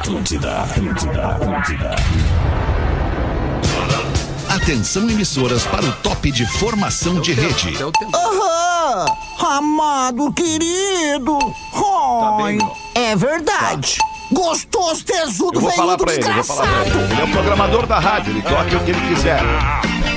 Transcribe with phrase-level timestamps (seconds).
[0.00, 1.96] Atlântida, Atlântida, Atlântida.
[4.48, 7.76] Atenção emissoras para o top de formação de rede.
[8.14, 9.04] Aham!
[9.38, 11.38] Amado querido!
[12.42, 12.56] Ai,
[12.94, 13.98] é verdade.
[14.32, 16.90] Gostoso, tesudo, Eu vou falar velho pra ele, eu vou falar pra ele.
[16.90, 17.12] desgraçado.
[17.12, 19.40] Ele é o programador da rádio, ele toca o que ele quiser.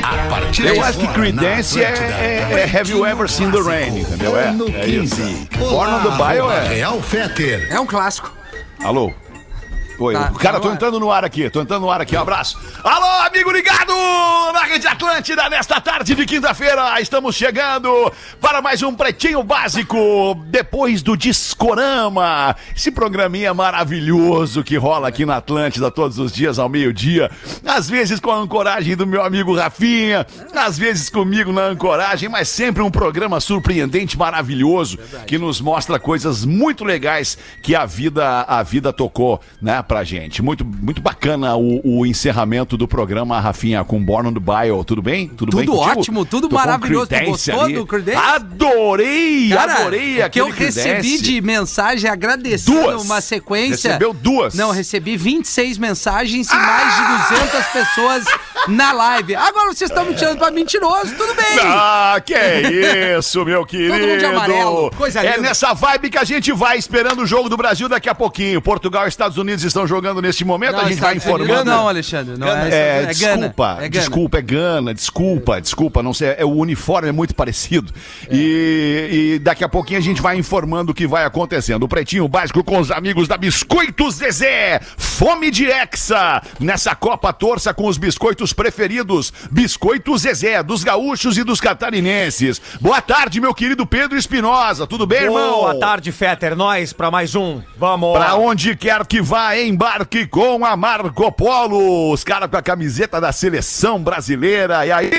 [0.04, 3.60] A partir Eu acho que Creedence é, Atlântida, é- é Have You Ever Seen the
[3.60, 4.38] Rain, entendeu?
[4.38, 5.16] É, é isso.
[5.18, 5.50] 15.
[5.58, 6.68] Born on the Bio é.
[6.70, 7.68] Real Feter.
[7.72, 8.32] É um clássico.
[8.84, 9.12] Alô?
[10.00, 12.58] Oi, Tá, cara, tô entrando no ar aqui, tô entrando no ar aqui, um abraço.
[12.84, 13.94] Alô, amigo ligado
[14.52, 18.12] na Rede Atlântida, nesta tarde de quinta-feira, estamos chegando
[18.42, 25.38] para mais um Pretinho Básico, depois do Discorama, esse programinha maravilhoso que rola aqui na
[25.38, 27.30] Atlântida todos os dias ao meio-dia,
[27.66, 32.50] às vezes com a ancoragem do meu amigo Rafinha, às vezes comigo na ancoragem, mas
[32.50, 34.98] sempre um programa surpreendente, maravilhoso,
[35.28, 40.42] que nos mostra coisas muito legais que a vida, a vida tocou, né, pra gente.
[40.42, 44.84] Muito, muito bacana o, o encerramento do programa, Rafinha, com Born on the Bio.
[44.84, 45.28] Tudo bem?
[45.28, 46.00] Tudo, bem Tudo contigo?
[46.00, 47.08] ótimo, tudo Tô maravilhoso.
[47.08, 47.74] Tu Creedence gostou ali.
[47.76, 48.18] do Creedence?
[48.18, 51.24] Adorei, Cara, adorei o que aquele eu recebi Creedence.
[51.24, 53.04] de mensagem agradecendo Duas.
[53.04, 53.90] uma sequência.
[53.92, 54.54] Recebeu duas.
[54.54, 58.26] Não, recebi 26 mensagens e mais de 200 pessoas
[58.68, 59.36] na live.
[59.36, 61.60] Agora vocês estão me tirando pra mentiroso, tudo bem.
[61.62, 63.94] Ah, que é isso, meu querido.
[63.94, 65.42] mundo de amarelo, coisa é linda.
[65.50, 68.62] nessa vibe que a gente vai esperando o jogo do Brasil daqui a pouquinho.
[68.62, 71.66] Portugal e Estados Unidos estão jogando neste momento, a gente vai informando.
[71.66, 73.14] Não, Alexandre, não é, É, é Gana.
[73.14, 73.90] desculpa, É Gana.
[73.90, 77.92] desculpa, é Gana, desculpa, desculpa, não sei, é, o uniforme é muito parecido.
[78.32, 81.84] E, e daqui a pouquinho a gente vai informando o que vai acontecendo.
[81.84, 86.42] O Pretinho Básico com os amigos da Biscoitos Zezé, fome de Hexa.
[86.60, 92.62] Nessa Copa Torça com os biscoitos preferidos, Biscoitos Zezé, dos gaúchos e dos catarinenses.
[92.80, 95.62] Boa tarde, meu querido Pedro Espinosa, tudo bem, irmão?
[95.62, 96.56] Boa tarde, Fetter.
[96.56, 97.62] Nós pra mais um.
[97.78, 98.14] Vamos.
[98.18, 102.12] Pra onde quer que vá, embarque com a Marco Polo.
[102.12, 104.86] Os caras com a camiseta da seleção brasileira.
[104.86, 105.12] E aí,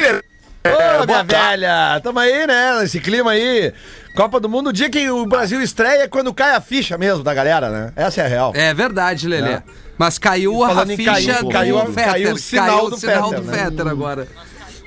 [0.67, 2.81] Ô, boa minha velha, tamo aí, né?
[2.81, 3.71] Nesse clima aí.
[4.17, 7.23] Copa do Mundo, o dia que o Brasil estreia é quando cai a ficha mesmo
[7.23, 7.93] da galera, né?
[7.95, 8.53] Essa é a real.
[8.55, 9.55] É verdade, Lelê.
[9.55, 9.63] É.
[9.97, 12.05] Mas caiu a ficha cair, do caiu Fetter.
[12.05, 13.59] caiu o sinal Caiu do o sinal Fetter, do né?
[13.59, 14.29] Fetter agora.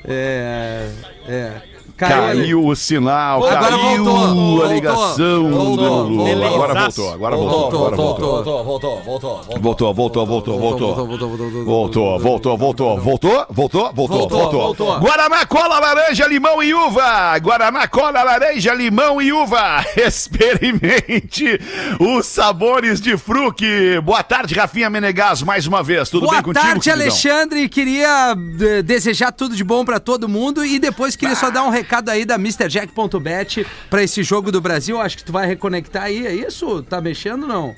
[0.05, 0.89] É.
[1.27, 1.61] É.
[1.97, 5.49] Caiu o sinal, Agora caiu voltou, a ligação.
[5.49, 6.53] voltou, do- voltou.
[6.53, 7.83] agora voltou, agora voltou, voltou.
[7.89, 9.43] voltou, voltou, voltou.
[9.59, 10.95] Voltou, voltou, voltou, voltou.
[10.95, 11.65] voltou, voltou, voltou.
[11.65, 14.61] Voltou, voltou, voltou, voltou, voltou, voltou, Voltou, voltou.
[14.61, 14.99] voltou.
[14.99, 17.37] Guaraná, cola, laranja, limão e uva.
[17.39, 19.83] Guaraná, cola, laranja, limão e uva.
[19.97, 21.59] Experimente
[21.99, 23.99] os sabores de fruque.
[24.03, 26.09] Boa tarde, Rafinha Menegas, mais uma vez.
[26.09, 27.01] Tudo Boa bem contigo, tarde, queridão?
[27.05, 27.69] Alexandre.
[27.69, 31.69] Queria eh, desejar tudo de bom pra todo mundo e depois queria só dar um
[31.69, 34.99] recado aí da MrJack.bet pra esse jogo do Brasil.
[34.99, 36.83] Acho que tu vai reconectar aí, é isso?
[36.83, 37.75] Tá mexendo não?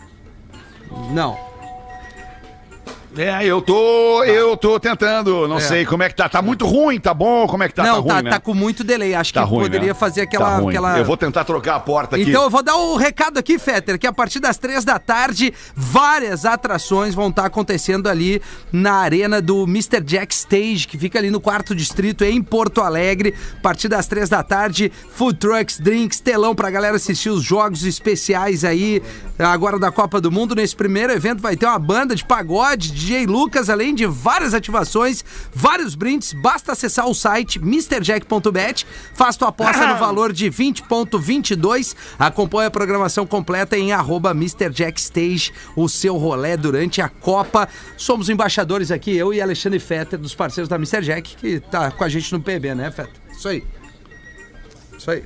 [1.12, 1.49] Não.
[3.22, 5.60] É, eu tô, eu tô tentando, não É.
[5.60, 6.30] sei como é que tá.
[6.30, 7.46] Tá muito ruim, tá bom?
[7.48, 7.84] Como é que tá?
[7.84, 8.30] não, tá tá, ruim, né?
[8.30, 9.14] tá com muito delay.
[9.14, 9.94] Acho Tá que ruim, poderia né?
[9.94, 10.98] fazer aquela, Tá aquela.
[10.98, 12.30] Eu vou tentar trocar a porta aqui.
[12.30, 15.54] Então eu vou dar o recado aqui, Fetter, que a partir das três da tarde,
[15.76, 18.42] várias atrações vão estar acontecendo ali
[18.72, 20.00] na arena do Mr.
[20.02, 23.36] Jack Stage, que fica ali no quarto distrito, em Porto Alegre.
[23.58, 27.84] A partir das três da tarde, food trucks, drinks, telão pra galera assistir os jogos
[27.84, 29.04] especiais aí,
[29.38, 30.56] agora da Copa do Mundo.
[30.56, 35.26] Nesse primeiro evento vai ter uma banda de pagode, DJ Lucas, além de várias ativações,
[35.52, 36.32] vários brindes.
[36.32, 43.26] Basta acessar o site mrjack.bet, faz tua aposta no valor de 20.22, acompanha a programação
[43.26, 47.68] completa em arroba MrJackStage, o seu rolê durante a Copa.
[47.98, 51.02] Somos embaixadores aqui, eu e Alexandre Fetter, dos parceiros da Mr.
[51.02, 53.20] Jack, que tá com a gente no PB, né, Fetter?
[53.32, 53.64] Isso aí.
[54.96, 55.24] Isso aí.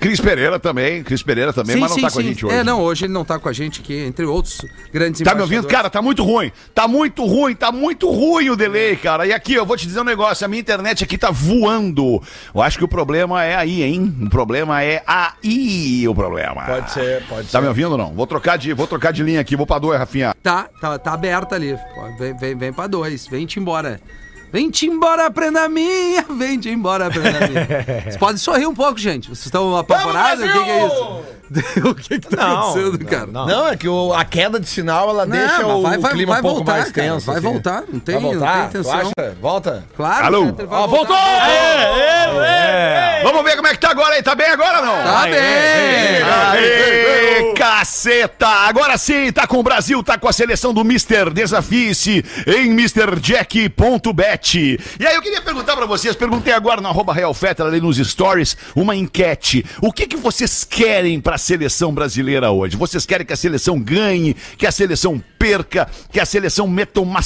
[0.00, 2.54] Cris Pereira também, Cris Pereira também, mas não tá com a gente hoje.
[2.54, 4.58] É, não, hoje ele não tá com a gente aqui, entre outros
[4.92, 5.66] grandes Tá me ouvindo?
[5.66, 6.52] Cara, tá muito ruim.
[6.74, 9.26] Tá muito ruim, tá muito ruim o delay, cara.
[9.26, 12.22] E aqui, eu vou te dizer um negócio, a minha internet aqui tá voando.
[12.54, 14.14] Eu acho que o problema é aí, hein?
[14.22, 16.62] O problema é aí o problema.
[16.62, 17.62] Pode ser, pode Tá ser.
[17.62, 18.12] me ouvindo ou não?
[18.12, 20.34] Vou trocar de, vou trocar de linha aqui, vou pra dois, Rafinha.
[20.42, 21.76] Tá, tá, tá aberta ali.
[22.18, 23.26] Vem, vem, vem pra dois.
[23.26, 24.00] Vem-te embora.
[24.56, 26.24] Vem-te embora, prenda minha.
[26.30, 27.66] Vem-te embora, prenda minha.
[28.04, 29.28] Vocês podem sorrir um pouco, gente.
[29.28, 30.42] Vocês estão apavorados?
[30.42, 31.22] O que, que é isso?
[31.84, 33.26] o que, que tá Não, acontecendo, cara?
[33.26, 33.46] não.
[33.46, 36.32] Não, é que o- a queda de sinal, ela Não, deixa o vai- vai- clima
[36.32, 37.26] vai um pouco voltar, mais cara, tenso.
[37.26, 37.44] vai assim.
[37.44, 38.56] voltar, não tem- vai não voltar?
[38.70, 38.98] tem intenção.
[39.00, 39.36] acha?
[39.40, 39.84] Volta.
[39.96, 40.26] Claro.
[40.26, 40.42] Alô?
[40.70, 40.86] Ó, voltar.
[40.86, 41.16] voltou!
[42.42, 44.22] É, Vamos ver como é que tá agora aí.
[44.22, 45.02] Tá bem agora ou não?
[45.02, 45.34] Tá bem.
[46.22, 48.46] Aê, caceta!
[48.46, 51.30] Agora sim, tá com o Brasil, tá com a seleção do Mr.
[51.32, 54.56] Desafie-se em MrJack.bet.
[54.98, 57.96] E aí eu queria perguntar pra vocês, perguntei agora no arroba Real Fetter ali nos
[57.98, 59.64] stories, uma enquete.
[59.80, 62.76] O que que vocês querem pra seleção brasileira hoje?
[62.76, 67.22] Vocês querem que a seleção ganhe, que a seleção perca, que a seleção meta uma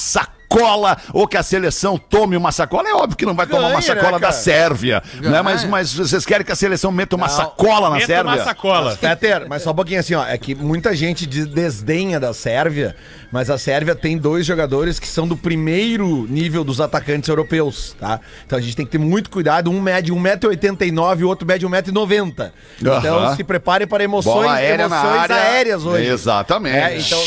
[0.55, 2.89] sacola ou que a seleção tome uma sacola?
[2.89, 4.33] É óbvio que não vai tomar uma Ganhe, sacola né, da?
[4.33, 5.43] Sérvia, né?
[5.43, 8.33] Mas, mas vocês querem que a seleção meta uma sacola na Meta Sérvia?
[8.33, 8.97] uma sacola.
[8.97, 10.25] Peter, mas só um pouquinho assim, ó.
[10.27, 12.97] É que muita gente de- desdenha da Sérvia,
[13.31, 18.21] mas a Sérvia tem dois jogadores que são do primeiro nível dos atacantes europeus, tá?
[18.47, 19.71] Então a gente tem que ter muito cuidado.
[19.71, 22.51] Um mede 1,89m e o outro mede 1,90m.
[22.81, 23.37] Então Aham.
[23.37, 25.37] se prepare para emoções, aérea emoções área.
[25.37, 26.07] aéreas hoje.
[26.07, 26.77] Exatamente.
[26.77, 27.21] É, então,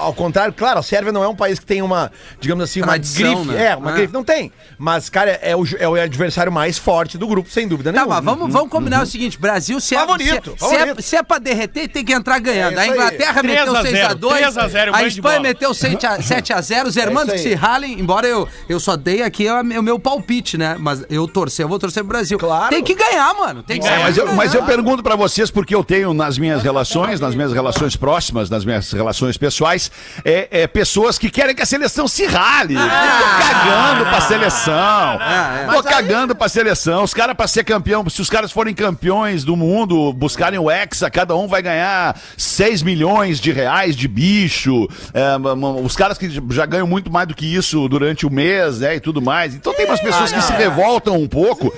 [0.00, 2.10] ao contrário, claro, a Sérvia não é um país que tem uma,
[2.40, 3.52] digamos assim, uma Tradição, grife.
[3.58, 3.66] né?
[3.66, 3.94] É, uma Ah.
[3.94, 4.12] grife.
[4.12, 4.50] Não tem.
[4.78, 8.20] Mas, cara, é o, é o adversário mais forte do grupo, sem dúvida Tá, nenhuma.
[8.20, 11.02] mas vamos, vamos combinar o seguinte: Brasil, se é, Favorito, se, é- se é, favorito.
[11.02, 12.74] se é pra derreter, tem que entrar ganhando.
[12.74, 12.90] É a aí.
[12.90, 15.40] Inglaterra 3 meteu a 6 0, a 2 3 a 0, a banho de Espanha
[15.40, 17.54] meteu 7 a, 7 a 0 Os hermanos É que se aí.
[17.54, 20.76] ralem, embora eu, eu só dei aqui o meu, o meu palpite, né?
[20.78, 22.38] Mas eu torcer, eu vou torcer pro Brasil.
[22.38, 22.70] Claro.
[22.70, 23.62] Tem que ganhar, mano.
[23.62, 24.02] Tem que É, ganhar.
[24.04, 27.52] mas, eu, mas eu pergunto pra vocês, porque eu tenho nas minhas relações, nas minhas
[27.52, 29.90] relações próximas, nas minhas relações pessoais,
[30.24, 32.53] é, é, pessoas que querem que a seleção se rale.
[32.62, 33.18] Ah.
[33.18, 35.20] Tô cagando pra seleção.
[35.20, 35.66] é.
[35.74, 37.02] Tô cagando pra seleção.
[37.02, 41.10] Os caras, pra ser campeão, se os caras forem campeões do mundo, buscarem o Hexa,
[41.10, 44.88] cada um vai ganhar 6 milhões de reais de bicho.
[45.12, 45.36] É,
[45.82, 48.96] os caras que já ganham muito mais do que isso durante o mês, né?
[48.96, 49.54] E tudo mais.
[49.54, 51.72] Então tem umas pessoas que se revoltam um pouco,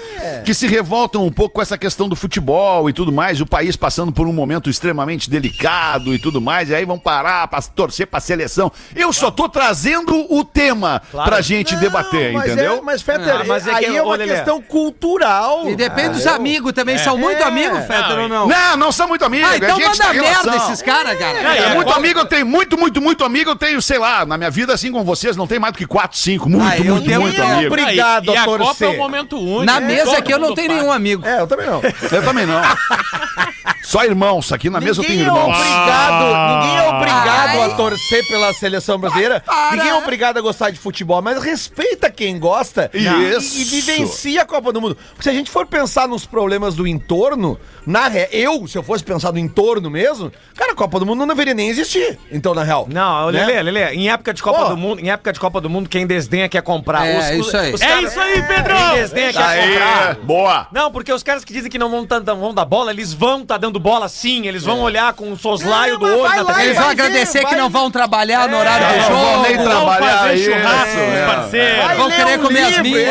[0.44, 3.76] que se revoltam um pouco com essa questão do futebol e tudo mais, o país
[3.76, 8.06] passando por um momento extremamente delicado e tudo mais, e aí vão parar pra torcer
[8.06, 8.70] pra seleção.
[8.94, 10.65] Eu só tô trazendo o tema
[11.12, 12.76] pra gente debater, mas entendeu?
[12.76, 14.34] É, mas, Fetter, Ah, mas é aí que, é uma Lelê.
[14.34, 15.68] questão cultural.
[15.68, 16.98] E depende dos amigos também.
[16.98, 18.46] São muito amigos, Fetter, ou não?
[18.48, 19.48] Não, não são muito amigos.
[19.50, 20.72] Ah, então é gente manda da merda relação.
[20.72, 21.38] esses caras, cara.
[21.38, 23.50] É, É, é, muito qual- amigo, eu tenho muito, muito, muito amigo.
[23.50, 25.86] Eu tenho, sei lá, na minha vida, assim como vocês, não tem mais do que
[25.86, 26.48] 4, 5.
[26.48, 27.66] Muito, Ah, eu muito, tenho- muito eu- amigo.
[27.74, 29.64] Obrigado a Copa é um momento único.
[29.64, 29.86] Na né?
[29.86, 31.26] mesa aqui eu não tenho nenhum amigo.
[31.26, 31.80] É, eu também não.
[31.82, 32.60] Eu também não.
[33.86, 34.52] Só irmãos.
[34.52, 35.54] Aqui na mesa eu tenho é irmãos.
[35.56, 37.70] obrigado, ninguém é obrigado Ai.
[37.70, 39.44] a torcer pela seleção brasileira.
[39.70, 44.44] Ninguém é obrigado a gostar de futebol, mas respeita quem gosta e- e, vivencia a
[44.44, 44.96] Copa do Mundo.
[45.10, 47.56] Porque se a gente for pensar nos problemas do entorno,
[47.86, 48.28] na re...
[48.32, 51.54] eu, se eu fosse pensar no entorno mesmo, cara, a Copa do Mundo não deveria
[51.54, 52.18] nem existir.
[52.32, 52.88] Então, na real.
[52.90, 53.46] Não, Né?
[53.46, 54.68] Lelê, Lelê, em época de Copa Ó.
[54.70, 57.06] do Mundo, em época de Copa do Mundo, quem desdenha quer comprar.
[57.06, 57.72] É, isso aí.
[57.72, 58.74] É caras- isso aí, Pedro!
[58.76, 60.14] Quem desdenha quer Aí, comprar.
[60.16, 60.66] boa.
[60.72, 63.44] Não, porque os caras que dizem que não vão, tá, vão dar bola, eles vão
[63.46, 66.62] tá dando bola sim, eles vão olhar com o soslaio É, do olho na lá
[66.62, 69.52] e Eles vão agradecer que vai- não vão trabalhar no horário do não vão nem
[69.56, 69.64] jogo.
[69.68, 71.20] Vamos trabalhar fazer churrasco com é.
[71.26, 71.84] os parceiros.
[71.84, 73.06] Vai Vão querer um comer as livro, minas.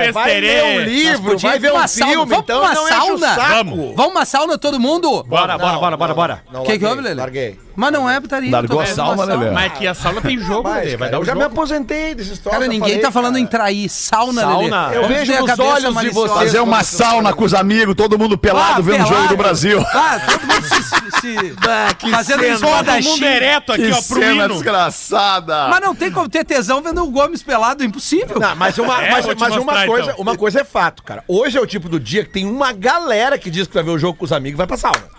[0.00, 2.36] é, vai ler um livro, vai ver um uma filme, sauna.
[2.36, 3.34] então Vamos pra enche o sauna?
[3.48, 3.96] Vamos.
[3.96, 5.22] Vamos uma sauna todo mundo?
[5.24, 6.42] Bora, bora, bora, bora, bora.
[6.54, 7.14] O que houve, Lelê?
[7.14, 7.67] Larguei.
[7.78, 8.50] Mas não é putaria.
[8.50, 9.50] Largou a sauna, uma Lelê?
[9.52, 11.52] Mas aqui a sauna tem jogo, Lelê, vai dar eu o já me jogo.
[11.54, 12.50] aposentei desses troços.
[12.50, 13.88] Cara, eu ninguém tá falando em trair.
[13.88, 14.68] Sauna, Lelê.
[14.68, 14.90] Sauna.
[14.94, 16.28] Eu Vamos vejo ver a nos cabeça olhos de maliciosa.
[16.34, 16.38] vocês.
[16.48, 19.28] Fazer uma sauna com os amigos, todo mundo pelado, Ah, vendo o jogo pelado.
[19.28, 19.80] do Brasil.
[19.94, 20.82] Ah, todo mundo se...
[21.20, 21.54] se
[21.98, 22.58] que fazendo cena.
[22.58, 23.08] Todo espadachim.
[23.10, 24.54] mundo ereto aqui, Que ó, pro cena hino.
[24.54, 25.68] desgraçada.
[25.68, 28.40] Mas não tem como ter tesão vendo o Gomes pelado, impossível.
[28.40, 30.20] Não, mas uma, É, mas, vou te mas uma, coisa, então.
[30.22, 31.22] uma coisa é fato, cara.
[31.28, 33.90] Hoje é o tipo do dia que tem uma galera que diz que vai ver
[33.90, 35.17] o jogo com os amigos e vai pra sauna.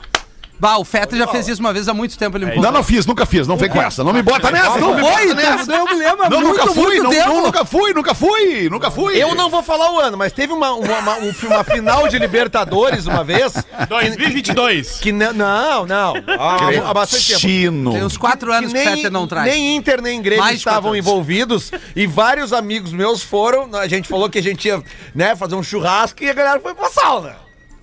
[0.59, 2.37] Bah, o Feta já fez isso uma vez há muito tempo.
[2.37, 3.47] Ele me Não, não fiz, nunca fiz.
[3.47, 4.03] Não vem com essa.
[4.03, 4.77] Não me bota nessa.
[4.79, 5.65] Não me Foi, bota nessa.
[5.65, 6.83] tu- eu me lembro há Não, muito, nunca fui.
[6.85, 7.27] muito Não, tempo.
[7.29, 8.69] não, nunca fui, nunca fui.
[8.69, 9.17] Nunca fui.
[9.17, 12.19] Eu não vou falar o ano, mas teve uma, uma, uma, um- uma final de
[12.19, 13.53] Libertadores uma vez.
[13.87, 14.99] 2022.
[14.99, 16.13] Que não, não, não.
[16.37, 17.39] Há, há bastante tempo.
[17.39, 17.91] Chino.
[17.93, 19.45] Tem uns quatro anos que, o Fetter não traz.
[19.51, 21.05] nem Inter nem Grêmio Mais de quatro estavam anos.
[21.05, 23.69] envolvidos e vários amigos meus foram.
[23.75, 24.83] A gente falou que a gente ia
[25.15, 27.35] né, fazer um churrasco e a galera foi pra sauna.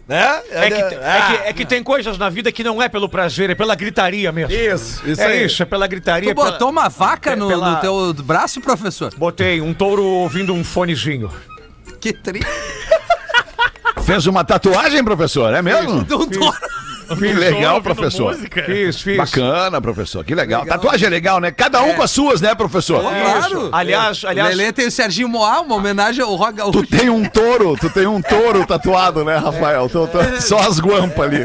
[0.09, 0.41] Né?
[0.51, 3.51] É que, é, que, é que tem coisas na vida que não é pelo prazer,
[3.51, 4.53] é pela gritaria mesmo.
[4.55, 5.47] Isso, isso é aí.
[5.47, 6.33] isso, é pela gritaria.
[6.33, 9.13] Tu botou uma vaca no, pela- no teu braço, professor?
[9.17, 11.31] Botei um touro ouvindo um fonezinho.
[12.01, 12.41] Que tri...
[14.05, 15.53] Fez uma tatuagem, professor?
[15.53, 16.03] É mesmo?
[16.07, 16.57] Do touro.
[17.15, 18.33] Que legal, professor.
[18.35, 18.63] música.
[18.65, 19.17] Fiz, fiz.
[19.17, 20.25] Bacana, professor.
[20.25, 20.65] Que legal.
[20.67, 21.51] Tatuagem é legal, né?
[21.51, 23.01] Cada um com as suas, né, professor?
[23.01, 23.69] Claro.
[23.73, 27.77] Aliás, aliás, Lelê tem o Serginho Moá, uma homenagem ao Rock Tu tem um touro,
[27.81, 29.89] tu tem um touro tatuado, né, Rafael?
[29.89, 31.39] Tu- tu- só as guampas ali.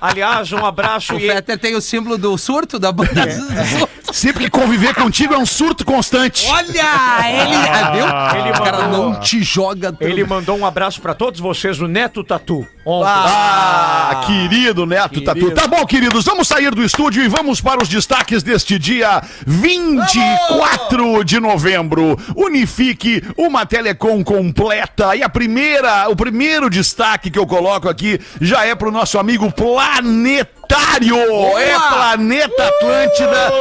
[0.00, 3.94] aliás, um abraço O e Fetter tem o símbolo do surto, da banda do surto.
[4.14, 6.46] Sempre que conviver contigo é um surto constante.
[6.48, 7.56] Olha, ele.
[7.68, 8.40] Ah, viu?
[8.40, 10.04] Ele o cara mandou- não te joga tanto.
[10.04, 12.64] Ele mandou um abraço pra todos vocês, o Neto Tatu.
[12.86, 13.10] Ontem.
[13.10, 15.50] Ah, querido Neto Tatu.
[15.50, 21.24] Tá bom, queridos, vamos sair do estúdio e vamos para os destaques deste dia 24
[21.24, 22.16] de novembro.
[22.36, 25.16] Unifique uma telecom completa.
[25.16, 29.50] E a primeira, o primeiro destaque que eu coloco aqui já é pro nosso amigo
[30.68, 31.16] Planetário.
[31.58, 33.52] É Planeta Atlântida.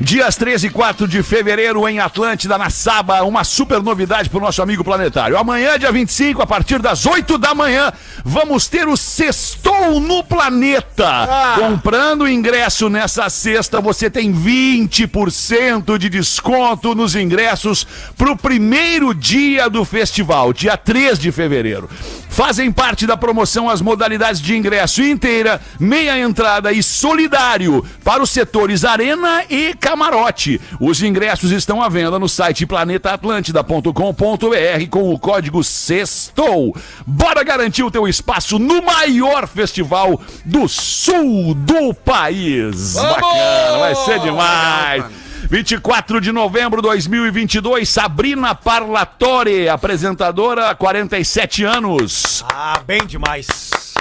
[0.00, 3.22] Dias 13 e 4 de fevereiro em Atlântida, na Saba.
[3.22, 5.36] Uma super novidade pro nosso amigo Planetário.
[5.36, 7.92] Amanhã, dia 25, a partir das 8 da manhã,
[8.24, 11.56] vamos ter o Sextou no Planeta.
[11.58, 19.84] Comprando ingresso nessa sexta, você tem 20% de desconto nos ingressos pro primeiro dia do
[19.84, 21.88] festival, dia 3 de fevereiro.
[22.30, 28.30] Fazem parte da promoção as modalidades de ingresso inteira, meia entrada e solidário para os
[28.30, 30.60] setores Arena e Camarote.
[30.80, 36.72] Os ingressos estão à venda no site planetaatlântida.com.br com o código SEXTOU.
[37.04, 42.94] Bora garantir o teu espaço no maior festival do sul do país.
[42.94, 45.29] Bacana, vai ser demais.
[45.50, 52.44] 24 de novembro de 2022, Sabrina Parlatore, apresentadora, 47 anos.
[52.48, 53.48] Ah, bem demais.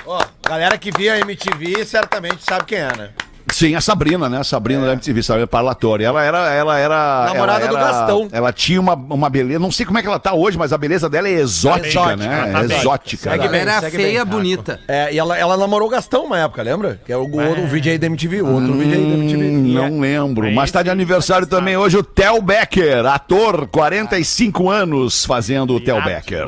[0.06, 3.10] Ó, galera que via MTV certamente sabe quem é, né?
[3.52, 4.40] Sim, a Sabrina, né?
[4.40, 6.06] A Sabrina da MTV, Sabrina Parlatória.
[6.06, 6.54] Ela era.
[6.54, 8.28] Ela era Namorada ela do era- Gastão.
[8.32, 9.60] Ela tinha uma, uma beleza.
[9.60, 12.16] Não sei como é que ela tá hoje, mas a beleza dela é exótica, Exótica,
[12.16, 12.52] né?
[12.52, 13.24] tá É exótica.
[13.24, 14.34] Segue Ela bem, era segue feia, bem.
[14.34, 14.80] bonita.
[14.88, 17.00] É, e ela, ela namorou o Gastão uma época, lembra?
[17.06, 19.44] Que é o, o outro VJ da MTV, o outro VJ da MTV.
[19.50, 20.48] Hum, não lembro.
[20.48, 25.76] É Mas tá de aniversário tá também hoje o Theo Becker, ator, 45 anos fazendo
[25.76, 26.10] o Theo Irado.
[26.10, 26.48] Becker.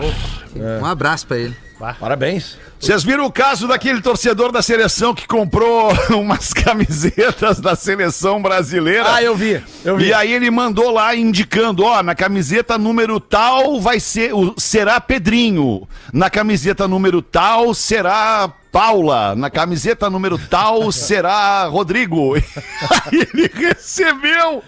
[0.82, 1.56] Um abraço pra ele.
[2.00, 2.58] Parabéns.
[2.80, 9.14] Vocês viram o caso daquele torcedor da seleção que comprou umas camisetas da seleção brasileira?
[9.14, 10.08] Ah, eu vi, eu vi.
[10.08, 15.00] E aí ele mandou lá indicando, ó, na camiseta número tal vai ser, o, será
[15.00, 15.88] Pedrinho.
[16.14, 19.36] Na camiseta número tal será Paula.
[19.36, 22.36] Na camiseta número tal será Rodrigo.
[23.12, 24.64] Ele recebeu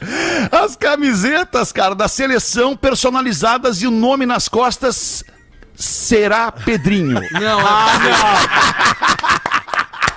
[0.51, 5.23] as camisetas, cara, da seleção personalizadas e o nome nas costas
[5.75, 7.19] será Pedrinho.
[7.39, 9.33] Não, é possível.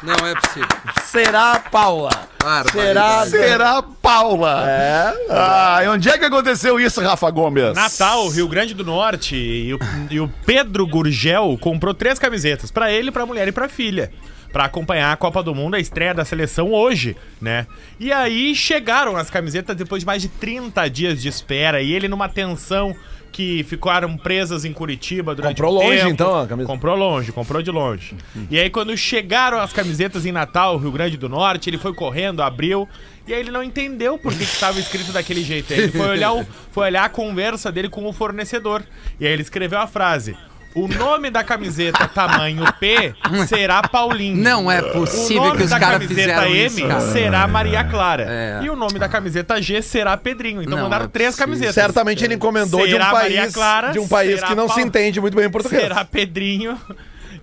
[0.03, 0.69] Não é possível.
[1.05, 2.11] Será Paula?
[2.39, 3.27] Para, Será?
[3.27, 4.65] Será Paula.
[4.69, 5.13] É.
[5.31, 7.75] Ah, e onde é que aconteceu isso, Rafa Gomes?
[7.75, 9.35] Natal, Rio Grande do Norte.
[9.35, 9.79] E o,
[10.11, 12.71] e o Pedro Gurgel comprou três camisetas.
[12.71, 14.13] Pra ele, pra mulher e pra filha.
[14.53, 17.67] Pra acompanhar a Copa do Mundo, a estreia da seleção hoje, né?
[17.99, 21.83] E aí chegaram as camisetas depois de mais de 30 dias de espera.
[21.83, 22.95] E ele numa tensão
[23.37, 26.09] que ficaram presas em Curitiba durante Comprou um longe, tempo.
[26.11, 26.67] então, a camisa?
[26.67, 28.15] Comprou longe, comprou de longe.
[28.51, 32.43] E aí, quando chegaram as camisetas em Natal, Rio Grande do Norte, ele foi correndo,
[32.43, 32.89] abriu,
[33.27, 35.71] e aí ele não entendeu por que estava escrito daquele jeito.
[35.71, 38.83] Aí ele foi olhar, o- foi olhar a conversa dele com o fornecedor.
[39.21, 40.35] E aí ele escreveu a frase.
[40.77, 43.15] O nome da camiseta tamanho P
[43.49, 44.37] será Paulinho.
[44.37, 47.01] Não é O possível nome que os da caras camiseta fizeram M isso, cara.
[47.01, 48.27] será Maria Clara.
[48.29, 48.61] É.
[48.63, 50.63] E o nome da camiseta G será Pedrinho.
[50.63, 51.75] Então Não mandaram é três camisetas.
[51.75, 54.75] Certamente ele encomendou de um Será país, Clara, de um país será que não se
[54.75, 54.87] Paula.
[54.87, 55.83] entende muito bem em português.
[55.83, 56.79] Será Pedrinho.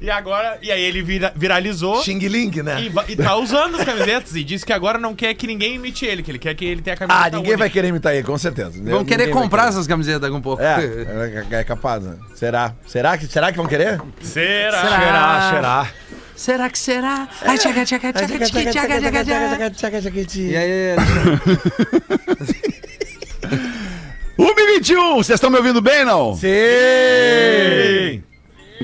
[0.03, 2.81] E agora, e aí ele vira- viralizou Xing Ling, né?
[2.81, 5.75] e, va- e tá usando as camisetas e disse que agora não quer que ninguém
[5.75, 7.69] imite ele, que ele quer que ele tenha a camiseta Ah, ninguém vai única.
[7.69, 8.71] querer imitar ele, com certeza.
[8.71, 9.69] Vão querer Ninguém vai comprar querer.
[9.75, 10.61] essas camisetas daqui um pouco.
[10.61, 12.17] É, é, é capaz, né?
[12.35, 12.75] Será?
[12.85, 14.01] Será que, será que vão querer?
[14.21, 14.81] Será?
[14.81, 15.49] Será?
[15.53, 15.87] será?
[16.35, 17.29] Será que será?
[17.41, 20.19] Ai, tchaca, tchaca, tchaca, tchaca, tchaca, tchaca.
[20.41, 20.95] E aí,
[24.37, 26.35] 1h21, vocês estão me ouvindo bem, não?
[26.35, 28.21] Sim!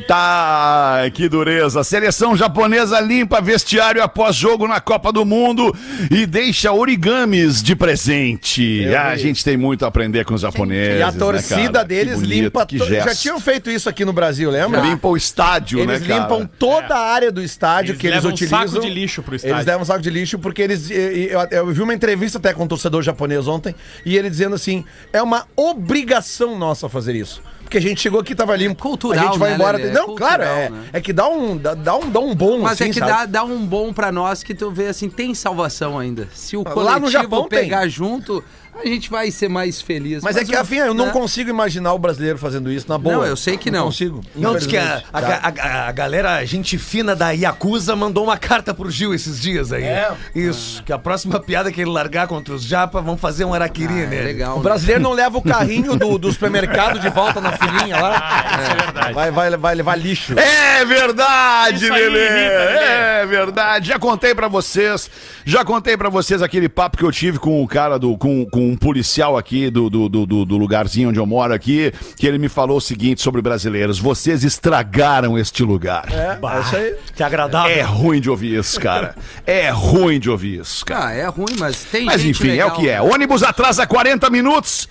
[0.07, 1.83] Tá, que dureza.
[1.83, 5.73] Seleção japonesa limpa vestiário após jogo na Copa do Mundo
[6.11, 8.83] e deixa origamis de presente.
[8.83, 10.99] Eu Ah, a gente tem muito a aprender com os japoneses.
[10.99, 11.85] E a né, torcida cara?
[11.85, 12.65] deles bonito, limpa.
[12.65, 14.81] to- Já tinham feito isso aqui no Brasil, lembra?
[14.81, 16.21] Limpa o estádio, Eles né, cara?
[16.23, 18.67] limpam toda a área do estádio Eles que eles levam um utilizam.
[18.67, 19.55] saco de lixo pro estádio.
[19.55, 20.89] Eles levam um saco de lixo porque eles.
[20.91, 23.73] Eu, eu vi uma entrevista até com um torcedor japonês ontem
[24.05, 27.41] e ele dizendo assim: é uma obrigação nossa fazer isso.
[27.69, 28.81] Porque a gente chegou aqui, tava limpo.
[28.81, 29.77] cultural, A gente vai né, embora.
[29.77, 29.89] Lelê?
[29.91, 30.83] É Não, cultural, claro, é, né?
[30.91, 33.11] é que dá um, dá, dá um, dá um bom Mas assim, é que sabe?
[33.11, 36.27] dá, dá um bom pra nós que tu vê assim, tem salvação ainda.
[36.33, 37.59] Se o Lá coletivo no Japão tem.
[37.59, 38.43] pegar junto,
[38.83, 40.23] a gente vai ser mais feliz.
[40.23, 41.11] Mas, é que, o- afim, eu não né?
[41.11, 43.15] consigo imaginar o brasileiro fazendo isso na boa.
[43.17, 43.85] Não, eu sei que não.
[43.85, 44.21] consigo.
[44.35, 45.53] Não, diz que a, infelizmente, a, tá?
[45.63, 49.83] a- a galera, gente fina da Yakuza, mandou uma carta pro Gil esses dias aí.
[49.83, 50.11] É?
[50.33, 53.93] Isso, que a próxima piada que ele largar contra os japa, vão fazer um araquiri
[53.93, 54.23] Ah, é nele.
[54.23, 54.53] legal.
[54.53, 54.63] O né?
[54.63, 58.09] brasileiro não leva o carrinho do, do supermercado de volta na filinha lá.
[58.49, 59.13] Ah, isso é verdade.
[59.13, 60.33] Vai, vai, vai levar lixo.
[60.37, 62.09] É verdade, Lelê.
[62.09, 62.29] Lelê.
[62.43, 63.87] É verdade.
[63.89, 65.09] Já contei pra vocês,
[65.45, 68.68] já contei pra vocês aquele papo que eu tive com o cara do com, com
[68.69, 72.47] um policial aqui do, do, do, do- lugarzinho onde eu moro aqui, que ele me
[72.49, 76.05] falou o seguinte sobre brasileiros: vocês estragaram este lugar.
[76.11, 76.95] É, é isso aí.
[77.15, 77.71] Que agradável.
[77.75, 79.15] É ruim de ouvir isso, cara.
[79.45, 81.07] É ruim de ouvir isso, cara.
[81.07, 82.69] Ah, é ruim, mas tem Mas gente enfim, é legal.
[82.69, 83.01] o que é.
[83.01, 84.87] Ônibus atrasa 40 minutos.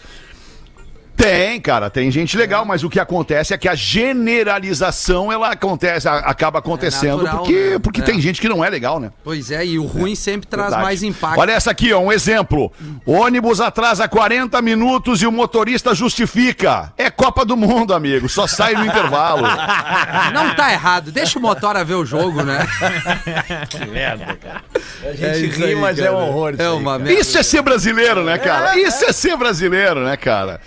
[1.19, 6.09] Tem, cara, tem gente legal, mas o que acontece é que a generalização ela acontece,
[6.09, 7.79] a- acaba acontecendo natural, porque, né?
[7.81, 8.05] porque É.
[8.05, 9.11] tem gente que não é legal, né?
[9.25, 10.85] Pois é, e o ruim sempre traz Verdade.
[10.85, 11.41] mais impacto.
[11.41, 12.73] Olha essa aqui, ó, um exemplo.
[13.05, 16.93] Ônibus atrasa 40 minutos e o motorista justifica.
[16.97, 19.43] É Copa do Mundo, amigo, só sai no intervalo.
[20.33, 22.65] Não tá errado, deixa o Motora ver o jogo, né?
[25.05, 26.53] A gente ri, mas é um horror.
[26.55, 27.05] isso É aí, uma cara.
[27.05, 27.21] merda.
[27.21, 28.79] Isso é ser brasileiro, né, cara?
[28.79, 30.61] Isso é ser brasileiro, né, cara?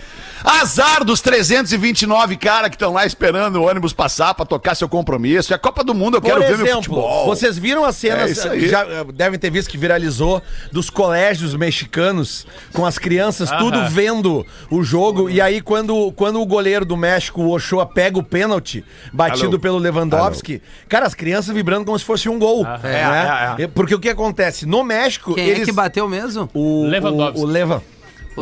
[0.44, 5.54] Azar dos 329 cara que estão lá esperando o ônibus passar pra tocar seu compromisso.
[5.54, 7.26] É a Copa do Mundo, eu Por quero ver meu exemplo, futebol.
[7.26, 8.68] vocês viram as É cenas, aí.
[8.68, 14.46] já eh, devem ter visto que viralizou, dos colégios mexicanos, com as crianças tudo vendo
[14.70, 18.84] o jogo, e aí quando, quando o goleiro do México, o Ochoa, pega o pênalti,
[19.14, 19.60] batido Alô.
[19.60, 22.66] pelo Lewandowski, cara, as crianças vibrando como se fosse um gol.
[22.84, 23.56] É, né?
[23.60, 24.66] é, Porque o que acontece?
[24.66, 25.62] No México, Quem eles...
[25.64, 26.50] é que bateu mesmo?
[26.54, 27.40] O, Lewandowski.
[27.40, 27.82] O, o Levan.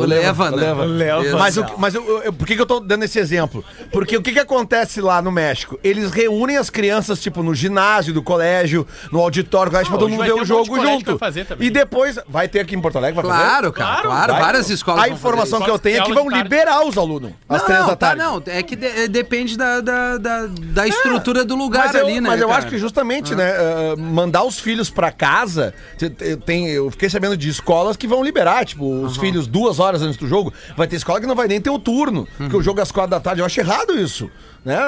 [0.02, 0.72] O Leva, né?
[0.72, 1.38] O Leva.
[1.38, 3.64] Mas, o, mas eu, eu- por que, que eu tô dando esse exemplo?
[3.92, 5.78] Porque o que, que acontece lá no México?
[5.82, 10.24] Eles reúnem as crianças, tipo, no ginásio do colégio, no auditório, colégio, pra todo mundo
[10.24, 11.18] ver o um jogo junto.
[11.58, 12.18] E depois.
[12.28, 13.44] Vai ter aqui em Porto Alegre, vai fazer?
[13.44, 14.42] Claro, cara, claro, Vai.
[14.42, 15.64] várias escolas A vão fazer informação isso.
[15.66, 16.42] que eu tenho é que vão tarde.
[16.42, 18.20] liberar os alunos às não, três não, da tarde.
[18.20, 22.28] Tá, não, é que de- depende da, da, da, da estrutura do lugar ali, né?
[22.28, 22.58] Mas eu cara?
[22.60, 23.52] acho que justamente, né,
[23.94, 28.06] uh, mandar os filhos pra casa, te- te- tem, eu fiquei sabendo de escolas que
[28.06, 31.34] vão liberar, tipo, os filhos duas horas antes do jogo, vai ter escola que não
[31.34, 33.58] vai nem ter o turno, porque o jogo é às quatro da tarde, eu acho
[33.60, 34.30] errado isso,
[34.64, 34.78] né,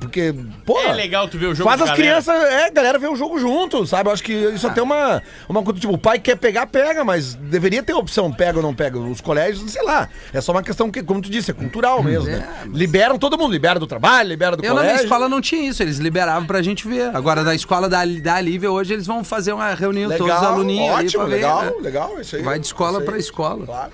[0.00, 0.34] porque,
[0.64, 0.78] pô...
[0.80, 3.86] É legal tu ver o jogo Faz as crianças, é, galera ver o jogo junto,
[3.86, 4.08] sabe?
[4.08, 7.34] Eu acho que isso até uma, uma coisa, tipo, o pai quer pegar, pega, mas
[7.34, 8.98] deveria ter opção, pega ou não pega.
[8.98, 12.30] Os colégios, sei lá, é só uma questão que, como tu disse, é cultural mesmo,
[12.30, 12.46] né?
[12.72, 14.94] Liberam todo mundo, libera do trabalho, libera do Eu na colégio.
[14.94, 17.14] minha escola não tinha isso, eles liberavam pra gente ver.
[17.14, 20.94] Agora, da escola da, da Lívia, hoje eles vão fazer uma reunião, todos os aluninhos
[20.94, 21.36] ali ótimo, pra ver.
[21.36, 21.72] legal, né?
[21.80, 22.42] legal, isso aí.
[22.42, 23.64] Vai de escola pra escola.
[23.64, 23.92] Claro,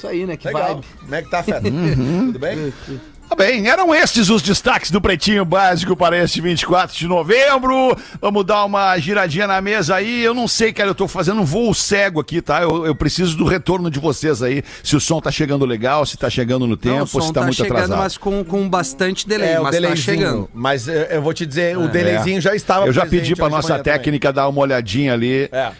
[0.00, 0.34] Isso aí, né?
[0.36, 0.76] Que legal.
[0.76, 0.86] vibe.
[1.00, 1.60] Como é que tá, Feta?
[1.70, 2.72] Tudo bem?
[3.28, 7.96] Tá bem, eram estes os destaques do Pretinho Básico para este 24 de novembro.
[8.20, 10.20] Vamos dar uma giradinha na mesa aí.
[10.24, 12.62] Eu não sei, cara, eu tô fazendo um voo cego aqui, tá?
[12.62, 14.64] Eu, eu preciso do retorno de vocês aí.
[14.82, 17.54] Se o som tá chegando legal, se tá chegando no tempo, se tá, tá muito
[17.56, 17.98] chegando, atrasado.
[18.00, 20.04] mas com, com bastante delay, É, o mas tá delayzinho.
[20.04, 20.50] chegando.
[20.52, 23.44] Mas eh, eu vou te dizer, o delayzinho já estava Eu já presente pedi pra
[23.44, 23.98] hoje de nossa manhã também.
[24.00, 25.48] técnica dar uma olhadinha ali.
[25.52, 25.70] É.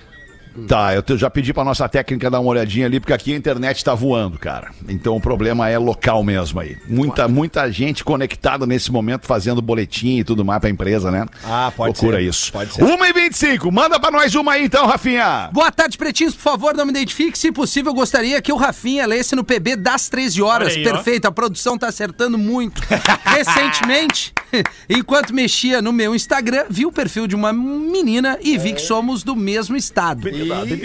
[0.66, 3.36] Tá, eu te- já pedi pra nossa técnica dar uma olhadinha ali, porque aqui a
[3.36, 4.70] internet tá voando, cara.
[4.88, 6.76] Então o problema é local mesmo aí.
[6.88, 11.24] Muita, muita gente conectada nesse momento fazendo boletim e tudo mais pra empresa, né?
[11.44, 12.24] Ah, pode Procura ser.
[12.24, 12.52] isso.
[12.52, 12.82] Pode ser.
[12.84, 15.48] 1h25, manda pra nós uma aí então, Rafinha.
[15.52, 16.34] Boa tarde, pretinhos.
[16.34, 17.38] Por favor, não me identifique.
[17.38, 20.74] Se possível, eu gostaria que o Rafinha lesse no PB das 13 horas.
[20.74, 20.92] Aí, ó.
[20.92, 22.82] Perfeito, a produção tá acertando muito.
[23.24, 24.32] Recentemente,
[24.88, 29.22] enquanto mexia no meu Instagram, vi o perfil de uma menina e vi que somos
[29.22, 30.28] do mesmo estado.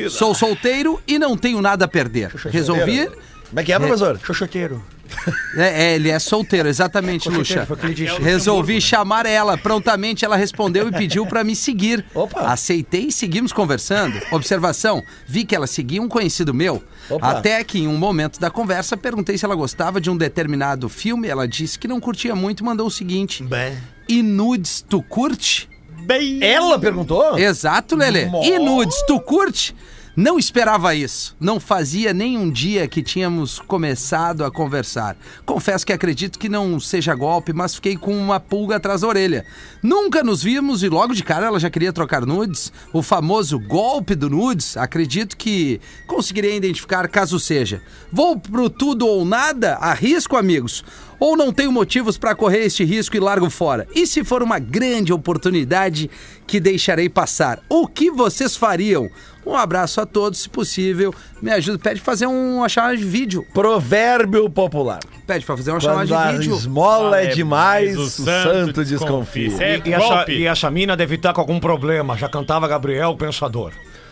[0.09, 2.29] Sou solteiro e não tenho nada a perder.
[2.29, 3.07] Resolvi.
[3.49, 4.19] Como é que é, professor?
[4.23, 4.94] Xoxoteiro.
[5.57, 8.19] É, é, ele é solteiro, exatamente, ele disse.
[8.19, 9.57] Resolvi chamar ela.
[9.57, 12.05] Prontamente ela respondeu e pediu pra me seguir.
[12.13, 12.41] Opa.
[12.41, 14.19] Aceitei e seguimos conversando.
[14.31, 16.83] Observação: vi que ela seguia um conhecido meu.
[17.09, 17.31] Opa.
[17.31, 21.29] Até que em um momento da conversa perguntei se ela gostava de um determinado filme.
[21.29, 23.77] Ela disse que não curtia muito e mandou o seguinte: Bem.
[24.09, 25.69] E nudes, tu curte?
[26.05, 26.39] Bem...
[26.43, 27.37] Ela perguntou?
[27.39, 28.25] Exato, Lelê.
[28.25, 28.43] Mó.
[28.43, 29.75] E nudes, tu curte?
[30.15, 31.35] Não esperava isso.
[31.41, 35.17] Não fazia nem um dia que tínhamos começado a conversar.
[35.45, 39.45] Confesso que acredito que não seja golpe, mas fiquei com uma pulga atrás da orelha.
[39.83, 42.71] Nunca nos vimos e logo de cara ela já queria trocar nudes.
[42.93, 47.81] O famoso golpe do nudes, acredito que conseguirei identificar caso seja.
[48.09, 49.75] Vou pro tudo ou nada?
[49.75, 50.81] Arrisco, amigos.
[51.19, 53.87] Ou não tenho motivos para correr este risco e largo fora?
[53.95, 56.09] E se for uma grande oportunidade
[56.45, 57.61] que deixarei passar?
[57.69, 59.09] O que vocês fariam?
[59.45, 61.13] Um abraço a todos, se possível.
[61.41, 63.45] Me ajuda, pede pra fazer um, uma chamada de vídeo.
[63.53, 64.99] Provérbio popular.
[65.27, 66.55] Pede pra fazer uma chamada Quando a de vídeo.
[66.55, 69.51] esmola é Ah, é demais, mais o santo desconfia.
[69.63, 70.31] É E essa, golpe.
[70.33, 72.17] e essa mina deve estar com algum problema.
[72.17, 73.71] Já cantava Gabriel Pensador.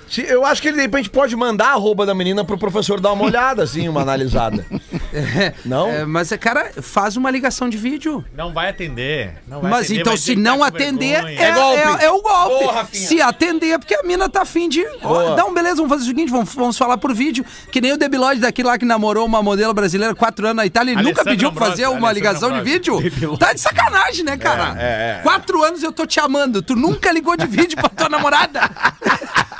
[0.09, 2.99] Se- Eu acho que ele de repente pode mandar a arroba da menina pro professor
[2.99, 4.65] dar uma olhada, assim, uma analisada.
[5.65, 5.89] Não?
[5.89, 8.23] É, mas, cara, faz uma ligação de vídeo.
[8.35, 9.35] Não vai atender.
[9.47, 12.03] não vai Mas atender, então, vai se não atender, é, golpe.
[12.03, 12.97] é- é o golpe.
[12.97, 14.83] Se atender, é porque a mina tá afim de.
[15.01, 15.35] Boa.
[15.35, 17.45] Dá um beleza, vamos fazer o seguinte: vamos, vamos falar por vídeo.
[17.71, 20.93] Que nem o Debilode daqui lá que namorou uma modelo brasileira quatro anos na Itália.
[20.93, 22.97] Ele nunca pediu pra fazer uma Alessandro ligação de Ambrosio.
[22.99, 23.37] vídeo.
[23.37, 24.75] Tá de sacanagem, né, cara?
[24.79, 25.21] É, é, é.
[25.23, 26.61] Quatro anos eu tô te amando.
[26.61, 28.61] Tu nunca ligou de vídeo pra tua namorada.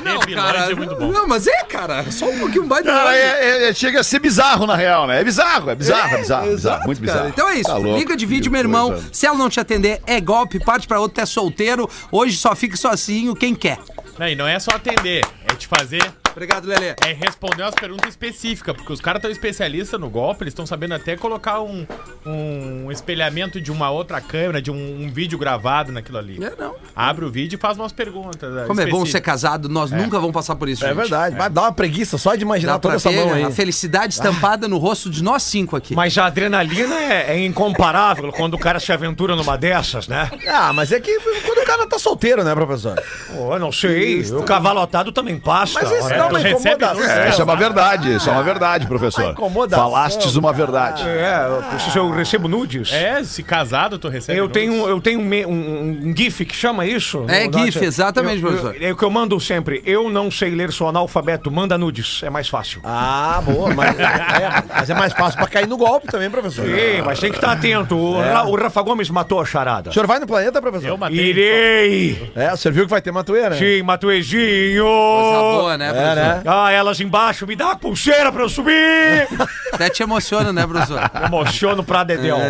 [0.04, 0.70] Não, Debilóide cara.
[0.70, 1.10] é muito bom.
[1.12, 2.04] Não, mas é, cara.
[2.10, 3.20] Só um pouquinho mais Cara, é-
[3.64, 5.20] é- é- chega a ser bizarro, na real, né?
[5.20, 7.12] É bizarro, é bizarro, é, bizarro, bizarro, Exato, muito cara.
[7.12, 7.28] bizarro.
[7.30, 7.64] Então é isso.
[7.70, 8.88] Tá louco, Liga de vídeo, meu irmão.
[8.92, 9.08] coisa.
[9.12, 10.58] Se ela não te atender, é golpe.
[10.60, 11.88] Parte pra outro, é solteiro.
[12.12, 13.78] Hoje só fica sozinho quem quer.
[14.18, 16.02] Não, e não é só atender, é te fazer.
[16.36, 16.94] Obrigado, Lelê.
[17.02, 20.92] É responder umas perguntas específicas, porque os caras estão especialistas no golpe, eles estão sabendo
[20.92, 21.86] até colocar um,
[22.26, 26.44] um espelhamento de uma outra câmera, de um, um vídeo gravado naquilo ali.
[26.44, 26.74] É, não.
[26.94, 28.52] Abre o vídeo e faz umas perguntas.
[28.52, 30.96] né, Como é bom ser casado, nós nunca vamos passar por isso, É gente.
[30.98, 31.36] verdade.
[31.36, 33.42] Vai dar uma preguiça só de imaginar Dá toda essa mão aí.
[33.42, 35.94] a felicidade estampada no rosto de nós cinco aqui.
[35.94, 40.30] Mas a adrenalina é, é incomparável quando o cara se aventura numa dessas, né?
[40.46, 43.02] Ah, mas é que quando o cara tá solteiro, né, professor?
[43.34, 44.20] Pô, eu não sei.
[44.32, 45.80] O cavalo atado também passa.
[45.80, 47.04] Mas isso Uma incomodação.
[47.04, 49.24] É, isso é uma verdade, isso é uma verdade, professor.
[49.24, 49.84] A incomodação.
[49.84, 51.02] Falastes uma verdade.
[51.06, 52.92] É, eu- se eu recebo nudes.
[52.92, 54.38] É, se casado, tu recebe.
[54.38, 54.62] Eu nudes.
[54.62, 57.24] tenho, eu tenho um, um- um GIF que chama isso?
[57.28, 58.76] É No- GIF, exatamente, eu, professor.
[58.82, 59.82] É o que eu mando sempre.
[59.84, 61.50] Eu não sei ler, sou analfabeto.
[61.50, 62.80] Manda nudes, é mais fácil.
[62.84, 63.72] Ah, boa.
[63.74, 66.64] Mas é, mas é mais fácil pra cair no golpe também, professor.
[66.64, 67.96] Sim, mas tem que estar atento.
[67.96, 69.90] O, Ra- o Rafa Gomes matou a charada.
[69.90, 70.88] O senhor vai no planeta, professor?
[70.88, 71.18] Eu matei.
[71.18, 72.32] Irei!
[72.34, 73.56] É, o senhor viu que vai ter matueira, né?
[73.58, 74.84] Sim, Matuezinho!
[74.84, 76.15] Coisa boa, né, É, professor?
[76.16, 76.42] Né?
[76.46, 79.28] Ah, elas embaixo, me dá a pulseira pra eu subir!
[79.72, 81.00] Até te emociona, né, professor?
[81.24, 82.36] Emociono pra Dedéu.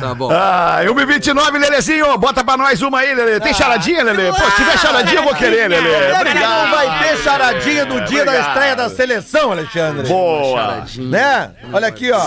[0.00, 0.28] Tá bom.
[0.30, 3.40] Ah, 1h29, Lelezinho, bota pra nós uma aí, Lele.
[3.40, 4.32] Tem charadinha, Lele?
[4.32, 5.88] Pô, se tiver charadinha, eu vou querer, Lele.
[5.88, 6.70] Não Obrigado.
[6.70, 10.06] vai ter charadinha no dia da estreia da seleção, Alexandre.
[10.06, 10.84] Boa.
[10.98, 11.50] Né?
[11.72, 12.22] Olha aqui, ó.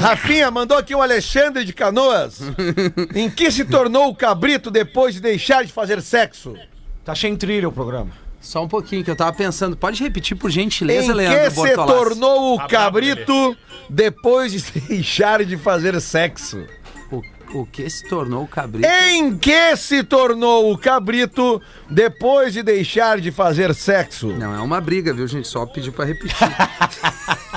[0.00, 2.40] Rafinha mandou aqui o Alexandre de Canoas.
[3.14, 6.54] em que se tornou o cabrito depois de deixar de fazer sexo?
[7.04, 8.10] Tá sem trilha o programa.
[8.42, 9.76] Só um pouquinho que eu tava pensando.
[9.76, 11.92] Pode repetir, por gentileza, em Leandro que se Bortolassi?
[11.92, 13.56] tornou o cabrito
[13.88, 16.66] depois de deixar de fazer sexo?
[17.10, 17.22] O,
[17.60, 18.86] o que se tornou o cabrito?
[18.86, 24.26] Em que se tornou o cabrito depois de deixar de fazer sexo?
[24.32, 25.46] Não, é uma briga, viu, gente?
[25.46, 26.36] Só pediu pra repetir.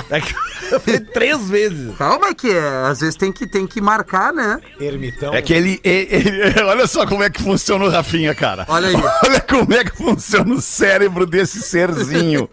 [0.72, 1.96] É eu falei três vezes.
[1.98, 2.86] Calma que é.
[2.88, 4.60] Às vezes tem que, tem que marcar, né?
[4.80, 5.34] Ermitão.
[5.34, 8.66] É que ele, ele- ele- Olha só como é que funciona o Rafinha, cara.
[8.68, 8.96] Olha aí.
[9.26, 12.50] Olha como é que funciona o cérebro desse serzinho.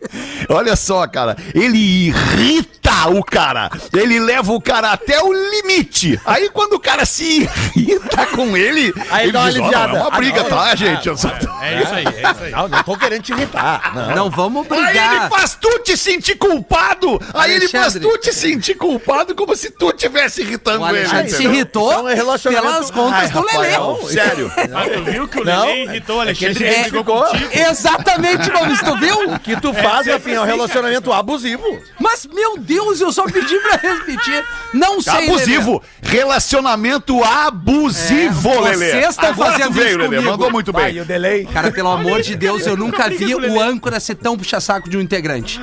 [0.48, 1.36] Olha só, cara.
[1.54, 3.70] Ele irrita o cara.
[3.92, 6.20] Ele leva o cara até o limite.
[6.24, 9.88] Aí quando o cara se irrita com ele, Aí ele dá uma diz, "Ó, aliviada.
[9.92, 11.08] não, é uma Ah, briga, não, tá, gente?
[11.08, 11.28] Eu só-
[11.60, 12.50] É isso aí, é isso aí.
[12.52, 13.92] Não, não tô querendo te irritar.
[13.94, 14.16] Não.
[14.16, 15.28] Não vamos Aí ele brigar.
[15.30, 17.20] faz tu te sentir culpado.
[17.34, 18.01] Aí ele faz Alexandre.
[18.02, 20.98] Tu te sentir culpado como se tu estivesse irritando O ele.
[20.98, 21.52] Alexandre se entendeu?
[21.54, 23.68] irritou Então é relacionamento- pelas contas Ai, do Lelê.
[23.70, 24.08] Rafael.
[24.08, 24.52] Sério.
[24.92, 27.50] Tu viu que o Não, Lelê irritou o Alexandre ele e brigou ficou-?
[27.70, 29.32] Exatamente, Gomes, tu viu?
[29.34, 31.64] O que tu faz, sempre Rafinha, é um relacionamento abusivo.
[32.00, 34.44] Mas, meu Deus, eu só pedi pra repetir.
[34.74, 35.82] Não sei, Abusivo.
[36.02, 38.90] Relacionamento abusivo, É, Lelê.
[38.90, 40.08] vocês estão fazendo veio, isso Lelê.
[40.16, 40.30] comigo.
[40.30, 41.02] Mandou muito Vai, bem.
[41.02, 41.44] o delay.
[41.46, 43.58] Cara, pelo amor de Deus, eu nunca vi o Lelê.
[43.60, 45.60] âncora ser tão puxa-saco de um integrante.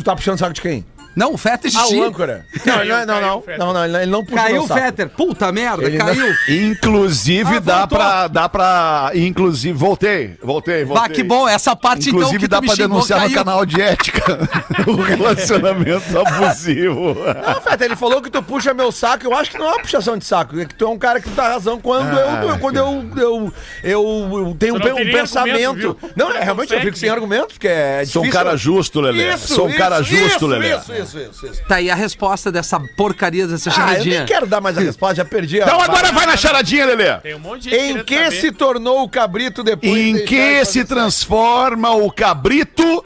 [0.00, 0.82] Tu tá puxando saco de quem?
[1.16, 2.46] Não, o Fetter Ah, o âncora.
[2.64, 4.66] Não, ele não, não, caiu não, não, não, ele não, ele não puxa Caiu o
[4.68, 4.80] saco.
[4.80, 5.08] Fetter.
[5.08, 6.34] Puta merda, Ele não- caiu.
[6.48, 7.98] Inclusive, Ah, dá voltou.
[7.98, 8.28] pra.
[8.28, 9.10] Dá pra.
[9.14, 10.36] Inclusive, voltei.
[10.42, 11.02] Voltei, voltei.
[11.02, 13.36] Bah, que bom, essa parte Inclusive, então que dá me pra xingou, denunciar no caiu.
[13.38, 14.38] canal de ética
[14.86, 17.14] o relacionamento abusivo.
[17.14, 19.26] Não, Fetter, ele falou que tu puxa meu saco.
[19.26, 20.58] Eu acho que não é uma puxação de saco.
[20.60, 23.52] É que tu é um cara que tu dá razão quando, eu, quando eu, eu,
[23.82, 25.56] eu, eu tenho um, Tu não pe- um teria pensamento.
[25.66, 26.10] argumento, viu?
[26.16, 28.44] Não, é, realmente eu consegue, fico sem argumentos, porque é Sou um difícil.
[28.44, 29.34] cara justo, Lelê.
[29.34, 30.76] Isso, Sou um cara justo, isso, Lelê.
[30.76, 31.62] Isso, isso, isso, isso.
[31.68, 34.18] Tá aí a resposta dessa porcaria dessa Ah, eu charadinha.
[34.18, 35.64] nem quero dar mais a resposta, já perdi a.
[35.64, 37.16] Então agora vai na charadinha, Lelê.
[37.18, 38.40] Tem um monte de Em que saber.
[38.40, 43.04] se tornou o cabrito depois de Em de que se transforma o cabrito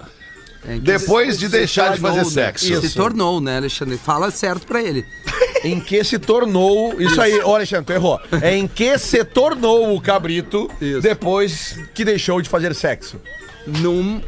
[0.66, 2.24] É depois de deixar de fazer né?
[2.24, 2.80] sexo?
[2.80, 3.98] Se tornou, né, Alexandre?
[3.98, 5.04] Fala certo pra ele.
[5.64, 7.00] Em que se tornou.
[7.00, 8.20] Isso aí, ô Alexandre, tu errou.
[8.42, 11.00] É em que se tornou o cabrito Isso.
[11.00, 13.18] depois que deixou de fazer sexo.
[13.66, 14.20] Num.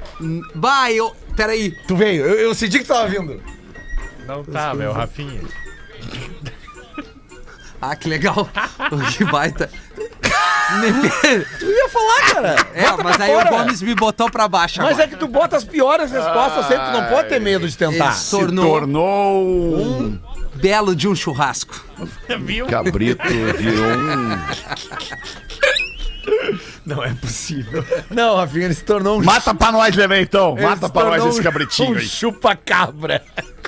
[0.55, 1.15] Bah, eu.
[1.37, 1.75] Peraí.
[1.87, 3.39] Tu veio, eu, eu senti que tu tava vindo.
[4.27, 5.41] Não tá, meu, Rafinha.
[7.81, 8.49] Ah, que legal.
[9.17, 9.71] que baita.
[11.61, 12.57] Tu ia falar, cara.
[12.75, 13.55] É, Bota mas aí fora.
[13.55, 15.05] o Gomes me botou pra baixo Mas agora.
[15.05, 18.07] é que tu bota as piores respostas sempre, tu não pode ter medo de tentar.
[18.07, 20.19] Ele Se tornou tornou um
[20.55, 21.85] belo de um churrasco.
[22.41, 22.67] Viu?
[22.67, 23.23] cabrito,
[23.57, 24.39] virou um.
[26.87, 27.85] Não é possível.
[28.09, 30.55] Não, Rafinha, ele se tornou um Mata pra nós, Lelê, então.
[30.57, 32.07] ele Mata pra nós esse cabritinho um aí.
[32.07, 33.22] chupa-cabra.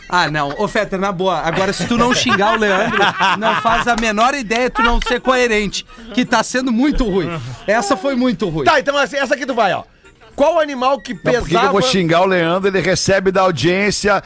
[0.09, 0.55] Ah, não.
[0.57, 1.39] Ô, Fetter, na boa.
[1.41, 2.99] Agora, se tu não xingar o Leandro,
[3.39, 5.85] não faz a menor ideia tu não ser coerente.
[6.15, 7.29] Que tá sendo muito ruim.
[7.67, 8.65] Essa foi muito ruim.
[8.65, 9.83] Tá, então essa aqui tu vai, ó.
[10.35, 11.41] Qual animal que Não, pesava...
[11.43, 12.71] por que que eu vou xingar o Leandro?
[12.71, 14.23] Ele recebe da audiência,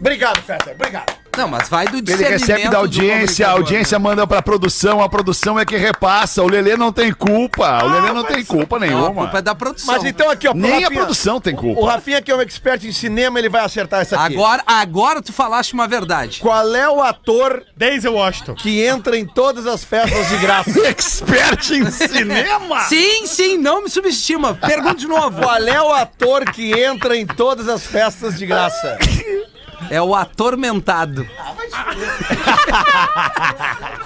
[0.00, 1.12] Obrigado, Fetter, obrigado.
[1.36, 5.58] Não, mas vai do ele recebe da audiência, a audiência manda pra produção, a produção
[5.58, 6.42] é que repassa.
[6.42, 8.88] O Lelê não tem culpa, o Lelê não tem culpa né?
[8.88, 9.22] Não, nenhuma.
[9.22, 9.94] a culpa é da produção.
[9.94, 10.54] Mas então aqui, ó.
[10.54, 11.80] Nem a produção tem culpa.
[11.80, 14.34] O Rafinha, que é um expert em cinema, ele vai acertar essa aqui.
[14.34, 16.40] Agora, agora tu falaste uma verdade.
[16.40, 18.54] Qual é o ator Daisy Washington.
[18.54, 20.70] que entra em todas as festas de graça?
[20.86, 22.80] Expert em cinema?
[22.82, 24.54] Sim, sim, não me subestima.
[24.54, 25.42] Pergunta de novo.
[25.42, 28.98] Qual é o ator que entra em todas as festas de graça?
[29.90, 31.28] É o atormentado.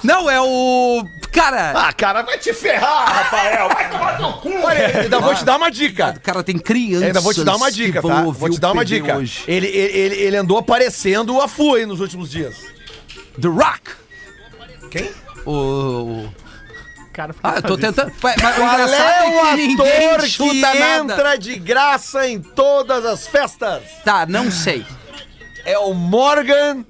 [0.03, 1.03] Não, é o.
[1.31, 3.69] Cara, Ah, cara, vai te ferrar, Rafael.
[3.69, 4.49] Vai tomar no cu.
[4.63, 6.13] Olha, ainda vou te dar uma dica.
[6.23, 7.07] cara, tem crianças.
[7.07, 8.21] Ainda vou te dar uma dica, que tá?
[8.23, 9.15] Vou te dar uma dica.
[9.17, 9.43] Hoje.
[9.47, 12.55] Ele, ele, ele, andou aparecendo o Afu aí nos últimos dias.
[13.39, 13.91] The Rock.
[14.91, 15.11] Quem?
[15.45, 15.51] O.
[15.51, 16.33] o-
[17.13, 18.11] Cara, Ah, eu tô tentando.
[18.23, 20.77] Mas, mas Qual engraçado é o que ator que nada.
[21.13, 23.83] entra de graça em todas as festas?
[24.05, 24.85] Tá, não sei.
[25.69, 26.83] É o Morgan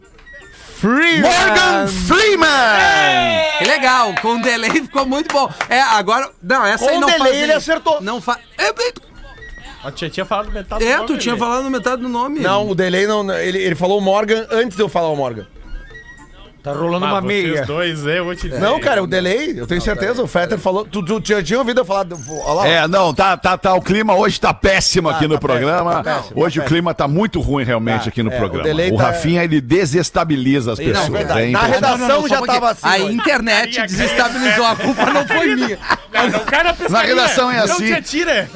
[0.77, 1.21] Freeman.
[1.21, 3.57] Morgan Freeman!
[3.57, 5.51] Que legal, com o delay ficou muito bom.
[5.69, 6.29] É, agora.
[6.41, 8.01] Não, essa Com aí não delay faz ele nem- acertou.
[8.01, 8.39] Não faz.
[8.57, 8.71] É,
[9.83, 11.45] A tia tinha falado metade é, nome tu tinha dele.
[11.45, 12.39] falado metade do nome.
[12.39, 13.29] Não, o delay não.
[13.37, 15.45] Ele, ele falou o Morgan antes de eu falar o Morgan.
[16.61, 17.65] Tá rolando Ah, uma vocês meia.
[17.65, 18.59] dois, eu vou te dizer.
[18.59, 20.21] Não, cara, o delay, eu tenho certeza.
[20.21, 20.83] O Fetter falou.
[20.83, 22.03] Tu, tu tinha, tinha ouvido eu falar.
[22.03, 22.17] do-
[22.53, 22.67] lá.
[22.67, 23.73] É, não, tá, tá, tá.
[23.75, 25.91] O clima hoje tá péssimo aqui no tá programa.
[26.03, 28.35] péssimo, tá péssimo, hoje tá o clima tá muito ruim realmente Tá, aqui no é,
[28.35, 28.69] o programa.
[28.93, 31.07] O, tá- Rafinha, ele desestabiliza as pessoas.
[31.07, 31.41] verdade.
[31.43, 32.87] é Na redação Não, não, não, já tava assim.
[32.87, 33.13] A hoje.
[33.15, 35.79] internet desestabilizou, a culpa não foi minha.
[36.13, 37.85] Não, não na redação é Não assim.
[37.85, 38.49] te atira.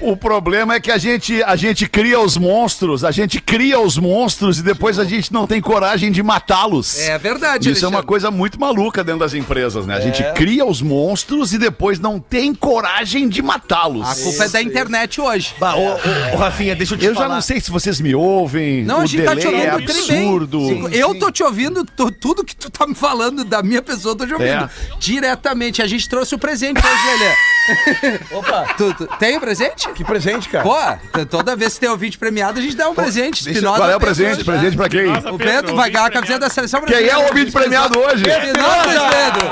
[0.00, 3.78] O, o problema é que a gente, a gente cria os monstros, a gente cria
[3.78, 6.93] os monstros e depois a gente não tem coragem de matá-los.
[7.00, 8.06] É verdade, Isso é uma Alexandre.
[8.06, 9.96] coisa muito maluca dentro das empresas, né?
[9.96, 14.08] A gente cria os monstros e depois não tem coragem de matá-los.
[14.08, 15.54] A culpa é da internet hoje.
[15.58, 17.28] Bah, ô, ô, ô, Rafinha, deixa eu te Eu falar.
[17.28, 18.84] já não sei se vocês me ouvem.
[18.84, 19.84] Não, o a gente tá te é ouvindo bem.
[19.84, 20.60] absurdo.
[20.60, 24.12] Sim, eu tô te ouvindo, tô- tudo que tu tá me falando da minha pessoa,
[24.12, 24.50] eu tô te ouvindo.
[24.50, 24.68] É.
[24.98, 25.82] Diretamente.
[25.82, 28.18] A gente trouxe o presente hoje, Lelê.
[28.32, 29.88] Opa, Tu, tu- tem o presente?
[29.94, 30.64] que presente, cara.
[30.64, 33.42] Pô, toda vez que tem ouvinte premiado, a gente dá um presente.
[33.44, 34.32] Deixa- Espinosa qual é o presente?
[34.34, 34.44] hoje.
[34.44, 35.06] Presente pra quem?
[35.06, 38.24] Nossa, O Pedro vai ganhar a camiseta da seleção Quem é o ouvinte premiado hoje?
[38.28, 39.50] Espinosa, Pedro.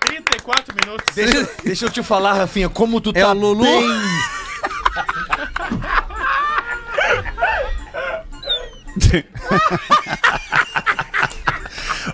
[0.00, 1.14] 34 minutos.
[1.14, 3.62] Deixa, deixa eu te falar, Rafinha, como tu É tá o Lulu?
[3.64, 3.88] bem...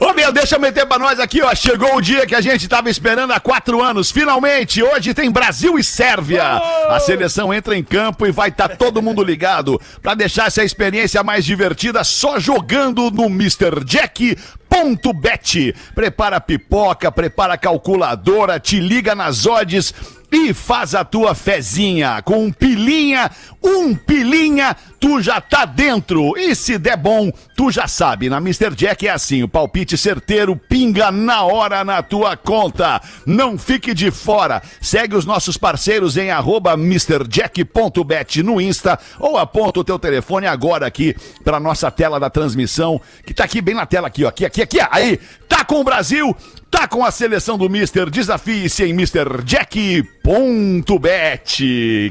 [0.01, 1.55] Ô meu, deixa eu meter pra nós aqui, ó.
[1.55, 4.11] Chegou o dia que a gente tava esperando há quatro anos.
[4.11, 6.43] Finalmente, hoje tem Brasil e Sérvia.
[6.89, 11.23] A seleção entra em campo e vai estar todo mundo ligado pra deixar essa experiência
[11.23, 13.85] mais divertida só jogando no Mr.
[13.85, 14.37] Jack.
[14.69, 15.75] Ponto Bet.
[15.95, 19.95] Prepara pipoca, prepara calculadora, te liga nas odds
[20.31, 22.21] e faz a tua fezinha.
[22.23, 23.31] Com um pilinha,
[23.63, 26.37] um pilinha, tu já tá dentro.
[26.37, 28.29] E se der bom, tu já sabe.
[28.29, 28.75] Na Mr.
[28.75, 33.01] Jack é assim: o palpite certeiro pinga na hora na tua conta.
[33.25, 34.63] Não fique de fora.
[34.81, 40.87] Segue os nossos parceiros em arroba MrJack.bet no Insta ou aponta o teu telefone agora
[40.87, 44.29] aqui pra nossa tela da transmissão, que tá aqui bem na tela aqui, ó.
[44.29, 44.79] Aqui, aqui, aqui.
[44.91, 46.37] Aí, tá com o Brasil.
[46.69, 50.16] Tá com a seleção do Mister, desafie-se em MrJack.bet.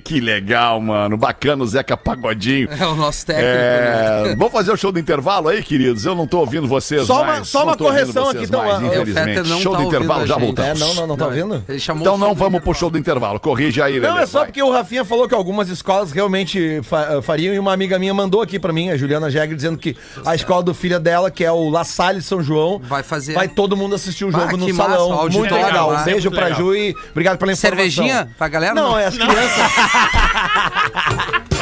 [0.06, 1.18] Que legal, mano.
[1.18, 2.70] Bacana o Zeca Pagodinho.
[2.72, 3.46] É o nosso técnico.
[3.50, 3.56] né?
[4.32, 6.06] É, vou fazer o show do intervalo aí, queridos.
[6.06, 7.48] Eu não tô ouvindo vocês Só uma- mais.
[7.48, 9.50] só Não uma ouvindo correção aqui, então, mais, infelizmente.
[9.50, 10.82] não show tá do intervalo, já voltamos.
[10.82, 11.64] É, não, não, não tá ouvindo?
[12.00, 13.40] Então não vamos pro show do intervalo.
[13.40, 14.48] Corrige aí, Não, Lelê, é só vai.
[14.48, 18.42] porque o Rafinha falou que algumas escolas realmente fa- fariam e uma amiga minha mandou
[18.42, 21.52] aqui pra mim, a Juliana Jäger, dizendo que a escola do filho dela, que é
[21.52, 23.34] o La Salle São João, Vai fazer.
[23.34, 25.10] vai todo mundo assistir o jogo Ah, no que massa, salão.
[25.10, 25.90] Muito auditório legal.
[25.92, 26.02] lá.
[26.02, 26.60] Um beijo pra legal.
[26.60, 27.70] Ju e obrigado pela informação.
[27.78, 28.05] Cervejinha
[28.38, 28.74] pra galera?
[28.74, 29.72] Não, é as crianças.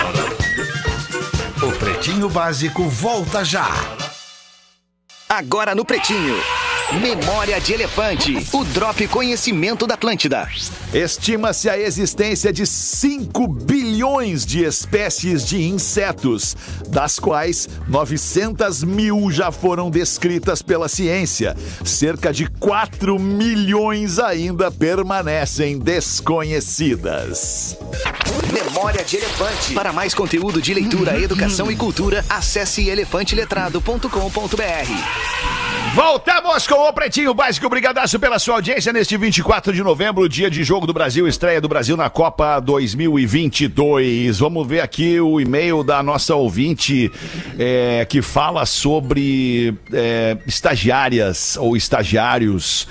[1.64, 3.70] O Pretinho Básico volta já.
[5.30, 6.36] Agora no Pretinho.
[6.91, 8.38] Memória de Elefante.
[8.54, 10.48] O Drop Conhecimento da Atlântida.
[10.93, 16.56] Estima-se a existência de 5 bilhões de espécies de insetos,
[16.89, 21.58] das quais 900 mil já foram descritas pela ciência.
[21.84, 27.76] Cerca de 4 milhões ainda permanecem desconhecidas.
[28.52, 29.74] Memória de Elefante.
[29.74, 35.83] Para mais conteúdo de leitura, educação e cultura, acesse elefanteletrado.com.br.
[35.94, 37.68] Voltamos com o Pretinho Básico.
[37.68, 41.68] Obrigadaço pela sua audiência neste 24 de novembro, dia de jogo do Brasil, estreia do
[41.70, 44.40] Brasil na Copa 2022.
[44.40, 47.12] Vamos ver aqui o e-mail da nossa ouvinte
[47.60, 52.88] é, que fala sobre é, estagiárias ou estagiários.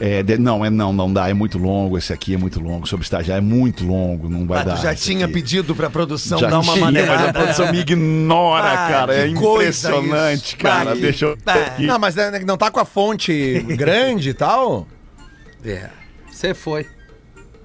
[0.00, 2.84] É, de- não, é não, não dá, é muito longo esse aqui, é muito longo.
[2.88, 4.76] Sobre estagiário é muito longo, não vai Ah, dar.
[4.76, 5.34] já tinha aqui.
[5.34, 9.14] pedido pra produção Já dar uma tinha, mas a produção me ignora, Ah, cara.
[9.14, 10.96] É impressionante, cara.
[10.96, 11.38] Deixa eu.
[11.46, 11.52] ah.
[11.52, 11.86] aqui.
[11.86, 14.86] Não, mas né, não tá com a fonte grande e tal?
[15.64, 15.90] É.
[16.30, 16.86] Você foi.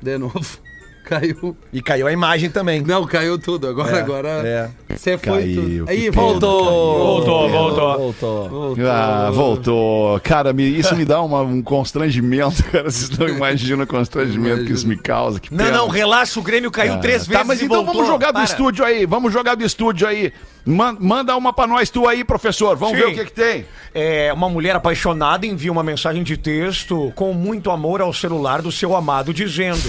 [0.01, 0.64] De novo.
[1.05, 1.55] Caiu.
[1.71, 2.81] E caiu a imagem também.
[2.81, 3.67] Não, caiu tudo.
[3.67, 4.29] Agora, É, agora.
[4.43, 4.69] é.
[4.95, 5.85] Você foi Caiu, tudo.
[5.89, 6.63] Aí, pena, voltou.
[6.65, 7.97] Voltou, voltou.
[7.97, 8.49] Voltou.
[8.49, 8.89] Voltou.
[8.89, 10.19] Ah, voltou.
[10.21, 12.89] Cara, me- isso me dá uma- um constrangimento, cara.
[12.89, 15.39] Vocês não imaginam o constrangimento que isso me causa.
[15.39, 17.01] Que Não, não, relaxa, o Grêmio caiu Cara.
[17.01, 17.93] três vezes Tá, mas e então voltou.
[17.93, 18.43] vamos jogar do Para.
[18.45, 19.05] estúdio aí.
[19.05, 20.33] Vamos jogar do estúdio aí.
[20.65, 22.75] Man- manda uma pra nós tu aí, professor.
[22.75, 23.03] Vamos Sim.
[23.05, 23.65] ver o que que tem.
[23.93, 28.71] É, uma mulher apaixonada envia uma mensagem de texto com muito amor ao celular do
[28.71, 29.87] seu amado, dizendo: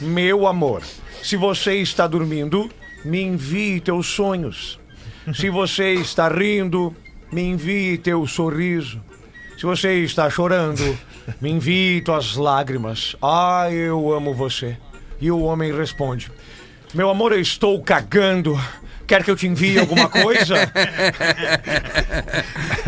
[0.00, 0.82] Meu amor,
[1.22, 2.70] se você está dormindo,
[3.04, 4.78] me envie teus sonhos.
[5.34, 6.94] Se você está rindo,
[7.32, 9.00] me envie teu sorriso.
[9.56, 10.96] Se você está chorando,
[11.40, 13.16] me envie tuas lágrimas.
[13.20, 14.76] Ah, eu amo você.
[15.20, 16.30] E o homem responde:
[16.94, 18.58] Meu amor, eu estou cagando.
[19.06, 20.54] Quer que eu te envie alguma coisa?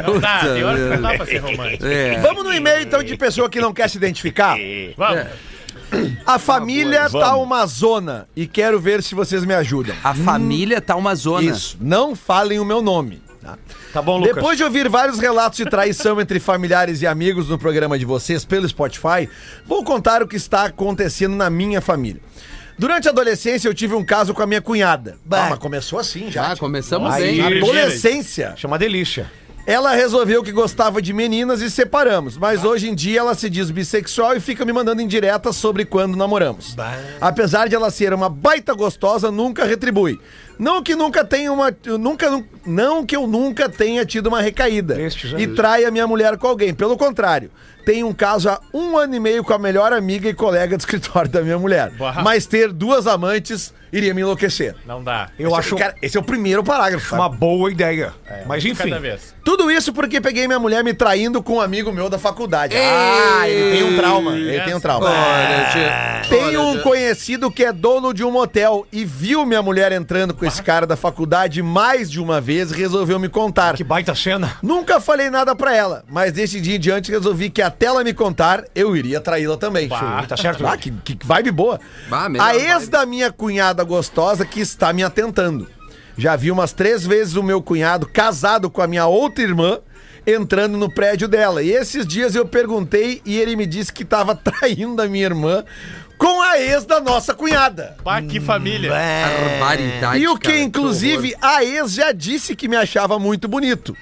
[0.07, 1.87] Não dá, tem hora que não dá pra ser romântico.
[1.87, 2.19] É.
[2.21, 4.57] Vamos no e-mail então de pessoa que não quer se identificar.
[4.97, 5.27] Vamos.
[6.27, 7.27] A família Vamos.
[7.27, 9.95] tá uma zona e quero ver se vocês me ajudam.
[10.05, 11.51] A família tá uma zona.
[11.51, 13.23] Isso, não falem o meu nome.
[13.41, 13.59] tá?
[13.93, 14.35] Tá bom, Lucas.
[14.37, 18.45] Depois de ouvir vários relatos de traição entre familiares e amigos no programa de vocês
[18.45, 19.29] pelo Spotify,
[19.67, 22.21] vou contar o que está acontecendo na minha família.
[22.79, 25.19] Durante a adolescência, eu tive um caso com a minha cunhada.
[25.31, 26.53] Ah, mas começou assim já.
[26.53, 27.37] Ah, começamos Aí.
[27.37, 27.41] bem.
[27.43, 27.59] Aí.
[27.59, 28.55] Adolescência.
[28.57, 29.31] Chama delícia.
[29.67, 33.71] Ela resolveu que gostava de meninas e separamos, mas hoje em dia ela se diz
[33.71, 36.75] bissexual e fica me mandando indiretas sobre quando namoramos.
[37.21, 40.19] Apesar de ela ser uma baita gostosa, nunca retribui.
[40.59, 41.75] Não que nunca tenha uma.
[41.99, 46.47] Nunca, não que eu nunca tenha tido uma recaída Estes e traia minha mulher com
[46.47, 46.75] alguém.
[46.75, 47.51] Pelo contrário,
[47.91, 50.83] tenho um caso há um ano e meio com a melhor amiga e colega de
[50.85, 51.91] escritório da minha mulher.
[51.99, 52.15] Uau.
[52.23, 54.77] Mas ter duas amantes iria me enlouquecer.
[54.87, 55.31] Não dá.
[55.37, 57.13] Eu Esse- acho cara, esse é o primeiro parágrafo.
[57.17, 58.13] uma boa ideia.
[58.47, 58.85] Mas enfim.
[58.91, 59.35] Cada vez.
[59.45, 62.77] Tudo isso porque peguei minha mulher me traindo com um amigo meu da faculdade.
[62.77, 64.37] Ah, ele tem um trauma.
[64.37, 65.07] Ele tem um trauma.
[65.11, 66.29] Olha, tia.
[66.29, 70.45] Tenho um conhecido que é dono de um motel e viu minha mulher entrando com
[70.45, 73.75] esse cara da faculdade mais de uma vez e resolveu me contar.
[73.75, 74.57] Que baita cena.
[74.63, 78.13] Nunca falei nada pra ela, mas desse dia em diante resolvi que até ela me
[78.13, 79.89] contar, eu iria traí-la também.
[79.89, 80.67] Bah, tá certo.
[80.67, 81.81] Ah, que, que vibe boa.
[82.11, 82.91] Bah, a ex vibe.
[82.91, 85.67] da minha cunhada gostosa que está me atentando.
[86.15, 89.79] Já vi umas três vezes o meu cunhado casado com a minha outra irmã
[90.27, 91.63] entrando no prédio dela.
[91.63, 95.65] E esses dias eu perguntei e ele me disse que estava traindo a minha irmã
[96.19, 97.97] com a ex da nossa cunhada.
[98.05, 98.91] Pá, que família.
[98.91, 100.23] Barbaridade.
[100.23, 103.97] E o que, cara, inclusive, a ex já disse que me achava muito bonito.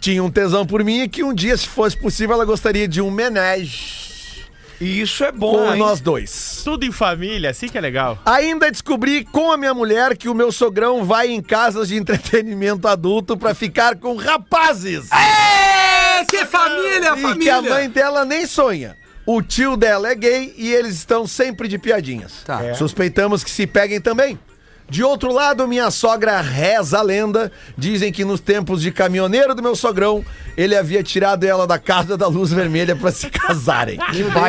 [0.00, 3.00] Tinha um tesão por mim e que um dia, se fosse possível, ela gostaria de
[3.00, 4.44] um menage
[4.80, 5.78] E isso é bom, com hein?
[5.78, 6.60] nós dois.
[6.64, 8.16] Tudo em família, assim que é legal.
[8.24, 12.86] Ainda descobri com a minha mulher que o meu sogrão vai em casas de entretenimento
[12.86, 15.10] adulto pra ficar com rapazes.
[15.10, 17.36] É, que família, e família.
[17.38, 18.96] que a mãe dela nem sonha.
[19.26, 22.44] O tio dela é gay e eles estão sempre de piadinhas.
[22.46, 22.64] Tá.
[22.64, 22.72] É.
[22.72, 24.38] Suspeitamos que se peguem também.
[24.90, 27.52] De outro lado, minha sogra reza a lenda.
[27.76, 30.24] Dizem que nos tempos de caminhoneiro do meu sogrão,
[30.56, 33.98] ele havia tirado ela da casa da luz vermelha pra se casarem.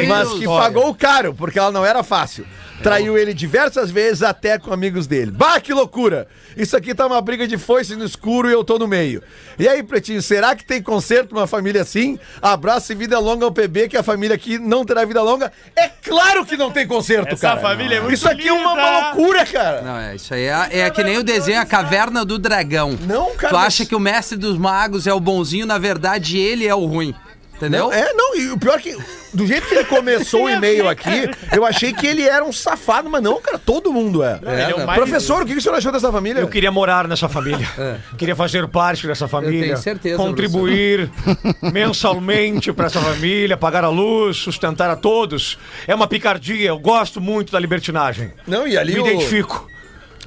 [0.08, 2.46] Mas que pagou caro, porque ela não era fácil.
[2.84, 5.32] Traiu ele diversas vezes, até com amigos dele.
[5.32, 6.28] Bah, que loucura!
[6.58, 9.22] Isso aqui tá uma briga de foice no escuro e eu tô no meio.
[9.58, 12.18] E aí, Pretinho, será que tem conserto uma família assim?
[12.42, 15.52] Abraço e vida longa ao PB, que a família aqui não terá vida longa.
[15.76, 17.62] É claro que não tem conserto, Essa cara.
[17.62, 18.82] família é muito Isso aqui é uma, linda.
[18.82, 19.82] uma loucura, cara.
[19.82, 22.98] Não, é, isso aí é, é que nem o desenho A Caverna do Dragão.
[23.08, 26.38] Não, cara, Tu acha mas- que o mestre dos magos é o bonzinho, na verdade
[26.38, 27.14] ele é o ruim.
[27.60, 27.88] Entendeu?
[27.88, 28.98] Não, é, não, e o pior é que,
[29.34, 33.10] do jeito que ele começou o e-mail aqui, eu achei que ele era um safado,
[33.10, 34.40] mas não, cara, todo mundo é.
[34.42, 36.40] ele é o mais- Professor, o que o senhor achou dessa família?
[36.40, 37.68] Eu queria morar nessa família.
[38.18, 39.62] Queria fazer parte dessa família.
[39.62, 41.10] tenho certeza, Contribuir
[41.74, 45.58] mensalmente para essa família, pagar a luz, sustentar a todos.
[45.88, 46.70] É uma picardia.
[46.70, 48.32] Eu gosto muito da libertinagem.
[48.48, 49.08] Não, e ali Me o...
[49.08, 49.69] identifico.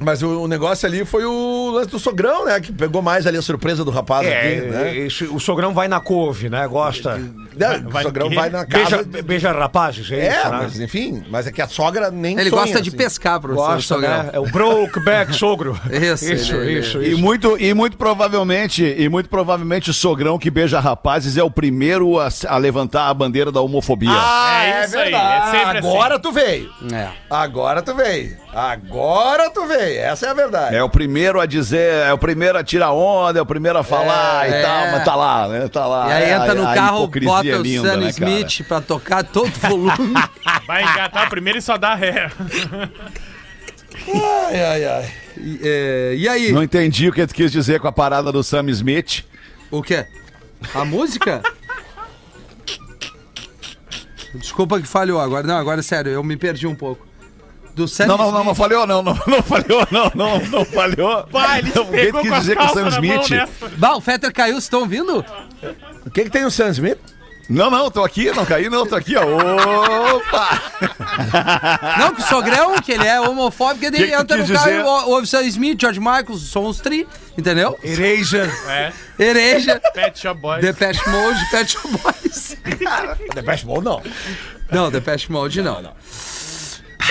[0.04, 2.60] Mas o, o negócio ali foi o lance do sogrão, né?
[2.60, 4.96] Que pegou mais ali a surpresa do rapaz É, aqui, né?
[4.98, 6.66] esse- o sogrão vai na couve, né?
[6.66, 7.16] Gosta.
[7.18, 9.02] Não, vai o sogrão vai na casa.
[9.04, 10.58] Beija, beija rapazes, é, É, isso, né?
[10.62, 12.96] mas enfim, mas é que a sogra nem Ele sonha, gosta de assim.
[12.96, 14.22] pescar, professor Gosta, Sogrão.
[14.24, 14.30] né?
[14.32, 15.78] É o Brokeback Sogro.
[15.90, 17.20] Isso, isso, ele- isso, E isso.
[17.20, 22.18] muito, e muito provavelmente, e muito provavelmente o sogrão que beija rapazes é o primeiro
[22.18, 24.10] a, a levantar a bandeira da homofobia.
[24.12, 25.56] Ah, É é, isso aí, verdade.
[25.56, 25.78] é assim.
[25.78, 26.70] Agora tu veio.
[26.92, 27.08] É.
[27.30, 28.36] Agora tu veio.
[28.54, 30.00] Agora tu veio.
[30.00, 30.76] Essa é a verdade.
[30.76, 33.82] É o primeiro a dizer, é o primeiro a tirar onda, é o primeiro a
[33.82, 34.58] falar É.
[34.60, 35.68] e tal, mas tá lá, né?
[35.68, 36.08] Tá lá.
[36.08, 38.30] E aí É, entra no a carro, bota é o linda, Sam né, cara?
[38.30, 40.14] Smith pra tocar todo volume.
[40.66, 42.30] Vai engatar primeiro e só dá ré.
[44.48, 45.12] Ai, ai, ai.
[45.38, 46.52] e, é, e aí?
[46.52, 49.24] Não entendi o que tu quis dizer com a parada do Sam Smith.
[49.70, 50.06] O quê?
[50.74, 51.42] A música?
[54.34, 55.46] Desculpa que falhou agora.
[55.46, 57.06] Não, agora é sério, eu me perdi um pouco.
[57.74, 61.26] Do Sam Não, não, não, não falhou, não, não, não falhou, não, não, não falhou.
[61.30, 63.48] Vai, ele O que tu pegou quis com dizer com o Sam Smith?
[63.78, 65.24] Bah, o Fetter caiu, vocês estão ouvindo?
[66.04, 66.98] O que, que tem o Sam Smith?
[67.48, 69.22] Não, não, tô aqui, não caí, não, tô aqui, ó.
[70.16, 70.62] Opa!
[71.98, 74.70] Não, que o Sogrão, que ele é homofóbico, ele Que que entra no quis carro
[74.70, 74.80] dizer?
[74.80, 77.06] e ou- ouve Sam Smith, George Michael, são os tri,
[77.36, 77.78] entendeu?
[77.82, 78.50] Ereja.
[78.68, 80.62] É, Hereja, Pet Shop Boys.
[80.62, 82.56] Depeche Mode, Pet Shop Boys.
[83.34, 84.02] The Best Ball, não.
[84.70, 85.82] Não, Depeche Mode não.
[85.82, 85.92] não.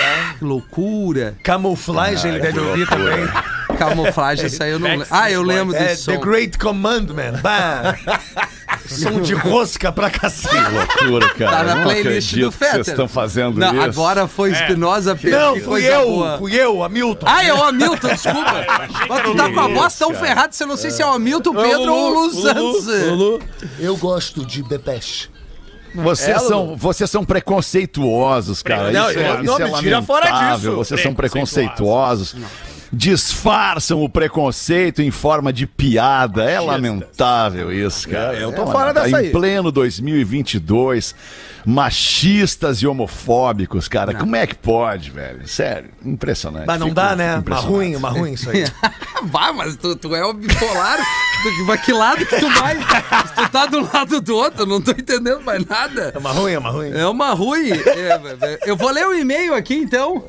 [0.38, 1.34] Que loucura.
[1.42, 3.28] Camuflagem ele deve ouvir também.
[3.78, 5.06] Camuflagem, isso aí eu não lembro.
[5.10, 6.20] Ah, eu lembro É desse The som.
[6.20, 7.40] Great Commandment.
[7.42, 7.96] Bah.
[8.86, 10.54] Som de rosca pra cacete.
[10.54, 11.50] Loucura, cara.
[11.58, 12.80] Tá na Não playlist do que Vocês Fetter.
[12.80, 13.82] estão fazendo Não, isso.
[13.84, 15.38] agora foi Espinosa Pedro.
[15.38, 16.38] Não, que fui eu, boa.
[16.38, 17.26] fui eu, Hamilton.
[17.28, 18.66] Ah, é o Hamilton, desculpa.
[19.08, 21.54] Mas tu tá com a voz tão ferrada, você não sei se é o Hamilton,
[21.54, 22.86] Pedro ou o Lu Santos.
[23.78, 25.28] Eu gosto de Depeche.
[25.94, 28.90] Vocês, são, vocês são preconceituosos, cara.
[28.90, 30.70] Não, isso é, eu- isso não, é me tira fora lamentável.
[30.70, 30.76] disso.
[30.76, 32.36] Vocês são preconceituosos.
[32.92, 36.44] Disfarçam o preconceito em forma de piada.
[36.44, 38.34] É lamentável isso, cara.
[38.34, 39.02] eu tô É fora lamentável.
[39.10, 39.28] dessa aí.
[39.28, 41.14] Em pleno 2022,
[41.64, 44.12] machistas e homofóbicos, cara.
[44.12, 45.48] Como é que pode, velho?
[45.48, 46.66] Sério, impressionante.
[46.66, 47.42] Mas não Fico dá, né?
[47.46, 48.64] Uma ruim, uma ruim isso aí.
[49.24, 50.98] Vai, mas tu, tu é o bipolar.
[51.84, 52.76] Que lado que tu vai?
[52.76, 56.12] Tu tá do lado do outro, não tô entendendo mais nada.
[56.14, 56.90] É uma ruim, é uma ruim.
[56.92, 57.70] É uma ruim.
[57.72, 60.24] É, eu vou ler o e-mail aqui, então.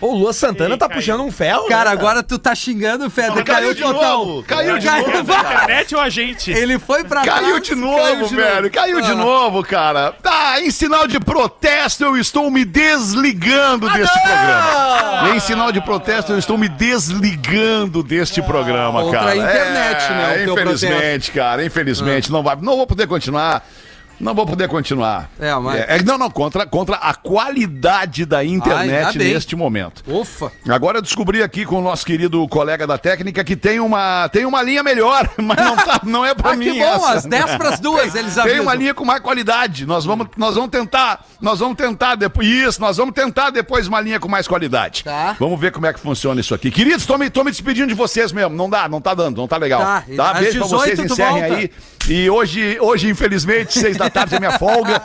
[0.00, 1.00] Pô, o Lua Santana Ih, tá caiu.
[1.00, 1.66] puxando um ferro.
[1.68, 1.96] Cara, né?
[1.96, 3.34] agora tu tá xingando o Feder.
[3.36, 4.24] Não, caiu de total.
[4.26, 5.40] novo, caiu de Caiu, novo, vai.
[5.54, 6.50] Internet ou a gente?
[6.52, 8.70] Ele foi pra Caiu trás, de novo, velho.
[8.70, 9.14] Caiu de Ah.
[9.14, 10.12] novo, cara.
[10.22, 15.30] Tá, em sinal de protesto, eu estou me desligando deste programa.
[15.34, 19.30] Em sinal de protesto, eu estou me desligando deste programa, Contra cara.
[19.32, 22.30] a internet, É, né, o teu Infelizmente, cara, infelizmente.
[22.32, 23.66] Não, vai, não vou poder continuar.
[24.24, 25.28] Não vou poder continuar.
[25.38, 29.34] É, mas- É, não, não, contra, contra a qualidade da internet bem.
[29.34, 30.02] neste momento.
[30.06, 30.50] Ufa.
[30.68, 34.46] Agora eu descobri aqui com o nosso querido colega da técnica que tem uma, tem
[34.46, 37.12] uma linha melhor, mas não, tá, não é pra Ah, mim que bom, essa.
[37.12, 38.62] às 10 pras duas, eles Tem avisam.
[38.62, 39.84] uma linha com mais qualidade.
[39.86, 44.00] Nós vamos, nós vamos tentar, nós vamos tentar depois isso, nós vamos tentar depois uma
[44.00, 45.04] linha com mais qualidade.
[45.04, 45.36] Tá.
[45.38, 46.70] Vamos ver como é que funciona isso aqui.
[46.70, 48.56] Queridos, tô me, tô me despedindo de vocês mesmo.
[48.56, 49.80] Não dá, não tá dando, não tá legal.
[49.82, 51.56] Tá, Tá, beijo pra vocês, 18 tu encerrem volta.
[51.56, 51.70] aí.
[52.08, 55.02] E hoje, hoje infelizmente, seis da tarde é minha folga.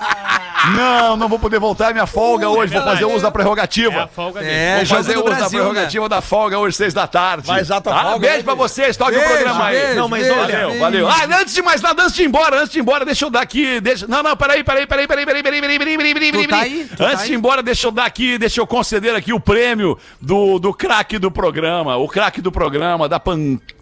[0.76, 2.74] Não, não vou poder voltar, é minha folga hoje.
[2.74, 4.10] Vou fazer uso da É a prerrogativa.
[4.14, 4.52] folga dele.
[4.54, 5.66] É, Vou fazer uso da Brasil, né?
[5.66, 7.48] prerrogativa da folga hoje, seis da tarde.
[7.48, 8.02] Vai usar tua Tá?
[8.04, 8.44] folga Beijo hoje?
[8.44, 9.80] pra vocês, toque o Beijo, programa aí.
[9.80, 11.08] beijo, Não, mas beijo, olha, Valeu, valeu.
[11.08, 13.30] Ah, antes de mais nada, antes de ir embora, antes de ir embora, deixa eu
[13.30, 13.80] dar aqui.
[13.80, 14.06] Deixa...
[14.06, 16.72] Não, não, peraí, peraí, peraí, peraí, peraí, peraí, peraí, peraí, peraí, peraí, tá peraí.
[16.74, 16.88] aí?
[16.90, 19.40] Tu tá Antes de ir embora, deixa eu dar aqui, deixa eu conceder aqui o
[19.40, 23.20] prêmio do, do craque do programa, o craque do programa, da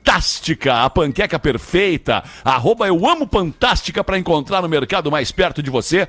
[0.07, 5.69] Fantástica, a panqueca perfeita, arroba eu amo Fantástica pra encontrar no mercado mais perto de
[5.69, 6.07] você.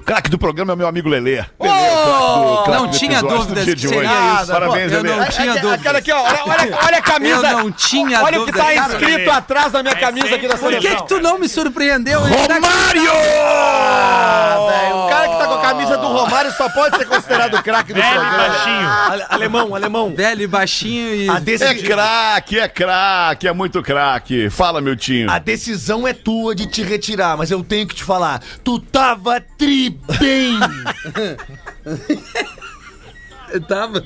[0.00, 1.36] O craque do programa é o meu amigo Lelê.
[1.36, 4.42] Lelê, o craque do- craque Não tinha dúvidas que de seria hoje.
[4.42, 4.52] isso.
[4.52, 5.16] Parabéns, Eu Lelê.
[5.16, 5.74] não tinha Aquela- dúvida.
[5.74, 6.22] Aquela aqui, ó.
[6.22, 7.46] Olha, olha, olha a camisa.
[7.50, 8.58] Eu não tinha Olha o que dúvida.
[8.74, 11.06] tá Cara, escrito atrás da minha É camisa aqui da sempre- Por que seleção.
[11.06, 12.20] que tu não me surpreendeu?
[12.20, 13.10] Romário!
[13.68, 17.62] Ah, velho, o cara que tá com a camisa do Romário só pode ser considerado
[17.62, 18.48] craque do Velho programa.
[18.48, 18.88] baixinho.
[19.10, 20.14] Ale- alemão, alemão.
[20.14, 21.28] Velho e baixinho e...
[21.28, 24.50] A, É deci- craque, é craque, é muito craque.
[24.50, 25.30] Fala, meu tinho.
[25.30, 28.40] a decisão é tua de te retirar, mas eu tenho que te falar.
[28.64, 29.90] Tu tava tri
[30.20, 30.60] bem.
[33.66, 34.04] Tava...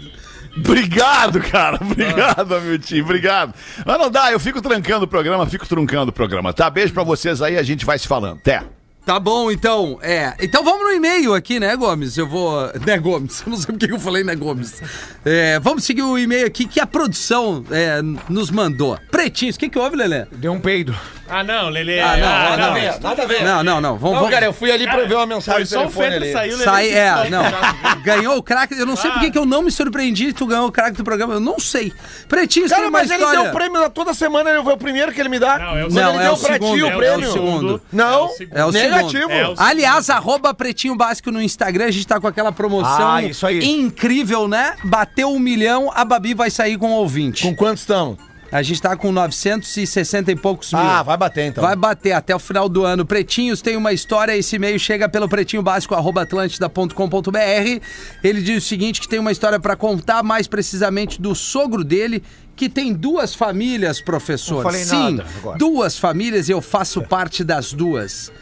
[0.56, 1.78] Obrigado, cara.
[1.80, 3.04] Obrigado, meu tio.
[3.04, 3.54] Obrigado.
[3.84, 6.68] Mas não dá, eu fico trancando o programa, fico truncando o programa, tá?
[6.68, 8.38] Beijo pra vocês aí, a gente vai se falando.
[8.38, 8.62] Até.
[9.04, 9.98] Tá bom, então.
[10.02, 10.34] É.
[10.40, 12.16] Então vamos no e-mail aqui, né, Gomes?
[12.16, 12.70] Eu vou.
[12.86, 13.42] Né, Gomes?
[13.42, 14.82] Eu não sei porque que eu falei, né, Gomes?
[15.24, 18.98] É, vamos seguir o e-mail aqui que a produção é, nos mandou.
[19.10, 20.26] Pretinhos, o que, que houve, Lelê?
[20.32, 20.94] Deu um peido.
[21.30, 22.00] Ah, não, Lelê.
[22.00, 23.42] Ah, não, ah, nada a ver, nada a ver.
[23.44, 23.96] Não, não, não.
[23.96, 26.04] Vamos, Não, vamos- cara, eu fui ali pra ver uma mensagem do só o telefone
[26.06, 26.32] Fetter ali.
[26.32, 26.64] saiu, Lelê.
[26.64, 28.02] Sai, é, solta não.
[28.02, 28.74] Ganhou o craque.
[28.78, 29.12] Eu não sei Ah.
[29.14, 31.34] por que que eu não me surpreendi e tu ganhou o craque do programa.
[31.34, 31.92] Eu não sei.
[32.28, 33.42] Pretinho, você tem Cara, uma mas ele história.
[33.42, 35.58] deu o prêmio toda semana, ele foi o primeiro que ele me dá.
[35.58, 37.32] Não, é o Mas Não, ele é deu o segundo, ti é o o prêmio.
[37.32, 37.82] segundo.
[37.92, 38.58] Não, É o segundo.
[38.58, 39.10] É o negativo.
[39.10, 39.32] segundo.
[39.32, 43.22] É o Aliás, arroba Pretinho Básico no Instagram, a gente tá com aquela promoção Ah,
[43.22, 43.64] isso aí.
[43.64, 44.74] incrível, né?
[44.84, 47.42] Bateu um milhão, a Babi vai sair com um ouvinte.
[47.42, 48.16] Com quantos estão?
[48.52, 50.82] A gente tá com 960 e poucos mil.
[50.82, 51.62] Ah, vai bater então.
[51.62, 53.06] Vai bater até o final do ano.
[53.06, 57.80] Pretinhos tem uma história, esse e-mail chega pelo pretinho básico atlântida.com.br.
[58.24, 62.22] Ele diz o seguinte: que tem uma história pra contar, mais precisamente do sogro dele,
[62.56, 64.56] que tem duas famílias, professor.
[64.56, 65.58] Não falei Sim, nada agora.
[65.58, 68.32] duas famílias e eu faço parte das duas.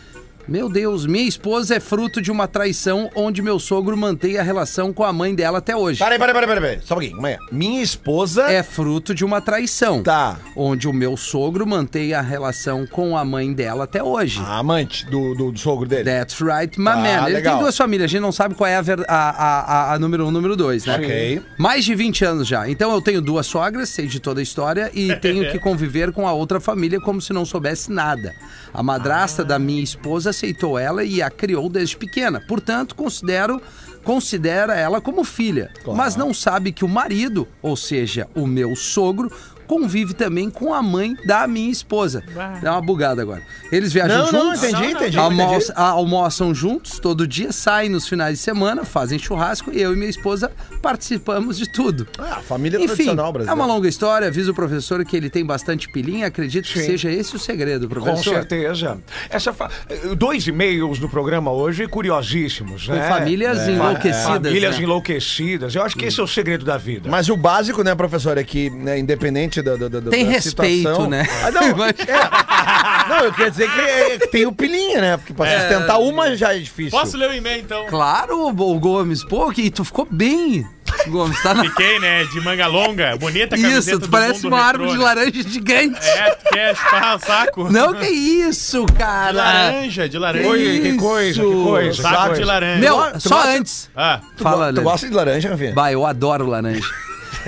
[0.49, 4.94] Meu Deus, minha esposa é fruto de uma traição onde meu sogro mantém a relação
[4.94, 5.99] com a mãe dela até hoje.
[5.99, 6.78] Peraí, peraí, peraí, peraí.
[6.82, 7.36] Só um pouquinho, calma aí.
[7.53, 8.51] Minha esposa.
[8.51, 10.03] É fruto de uma traição.
[10.03, 10.38] Tá.
[10.57, 14.40] Onde o meu sogro mantém a relação com a mãe dela até hoje.
[14.40, 16.05] A amante do, do, do sogro dele.
[16.05, 17.24] That's right, my Ah, man.
[17.26, 17.55] Ele legal.
[17.57, 19.99] tem duas famílias, a gente não sabe qual é a, ver- a, a, a- a
[19.99, 20.96] número um, número dois, né?
[20.96, 21.42] Ok.
[21.59, 22.66] Mais de 20 anos já.
[22.66, 26.26] Então eu tenho duas sogras, sei de toda a história, e tenho que conviver com
[26.26, 28.34] a outra família como se não soubesse nada.
[28.72, 32.41] A madrasta da minha esposa aceitou ela e a criou desde pequena.
[32.41, 33.61] Portanto, considero
[34.05, 39.30] considera ela como filha, mas não sabe que o marido, ou seja, o meu sogro,
[39.69, 42.25] convive também com a mãe da minha esposa.
[42.61, 43.43] Dá uma bugada agora.
[43.71, 44.64] Eles viajam Não, não, juntos.
[44.64, 45.19] entendi, entendi.
[45.19, 45.73] Almoçam, entendi.
[45.77, 49.97] a- almoçam juntos todo dia, saem nos finais de semana, fazem churrasco e eu e
[49.97, 50.51] minha esposa
[50.83, 52.07] participamos de tudo.
[52.19, 53.55] Ah, família Enfim, tradicional é brasileira.
[53.55, 54.27] uma longa história.
[54.29, 56.27] Aviso o professor que ele tem bastante pilinha.
[56.27, 56.87] Acredito que Sim.
[56.87, 58.35] seja esse o segredo, Com professor.
[58.35, 58.99] certeza.
[59.29, 59.71] Essa fa-
[60.16, 63.07] Dois e-mails no programa hoje curiosíssimos, Com né?
[63.09, 64.25] famílias enlouquecidas.
[64.25, 64.83] Famílias né?
[64.85, 65.75] enlouquecidas.
[65.75, 67.09] Eu acho que esse é o segredo da vida.
[67.11, 70.88] Mas o básico, né, professor, é que, né, independente da, da, da Tem da respeito,
[70.88, 71.26] situação- né?
[71.44, 73.09] Ah, não, é.
[73.09, 75.16] não, eu queria dizer que, é, que tem o pilinha, né?
[75.16, 76.90] Porque pra sustentar uma já é difícil.
[76.98, 77.86] Posso ler o e-mail, então?
[77.86, 79.24] Claro, o Gomes.
[79.24, 80.66] Pô, que tu ficou bem,
[81.09, 81.40] Gomes.
[81.42, 81.64] Tá na...
[81.64, 82.24] Fiquei, né?
[82.24, 85.04] De manga longa, bonita camiseta Isso, tu do parece mundo uma retrô, árvore de né?
[85.04, 86.06] laranja gigante.
[86.09, 87.72] É, tu quer chupar o saco?
[87.72, 89.32] Não, que isso, De cara.
[89.36, 90.48] laranja, de laranja.
[90.48, 92.02] Oi, que coisa, que coisa.
[92.02, 92.80] Saco de laranja.
[92.80, 93.90] Meu, Tu só gosta- antes.
[93.96, 94.82] Ah, Tu, Fala, go- tu Lelê.
[94.90, 95.72] gosta de laranja, Rafinha?
[95.72, 96.80] Bah, eu adoro laranja.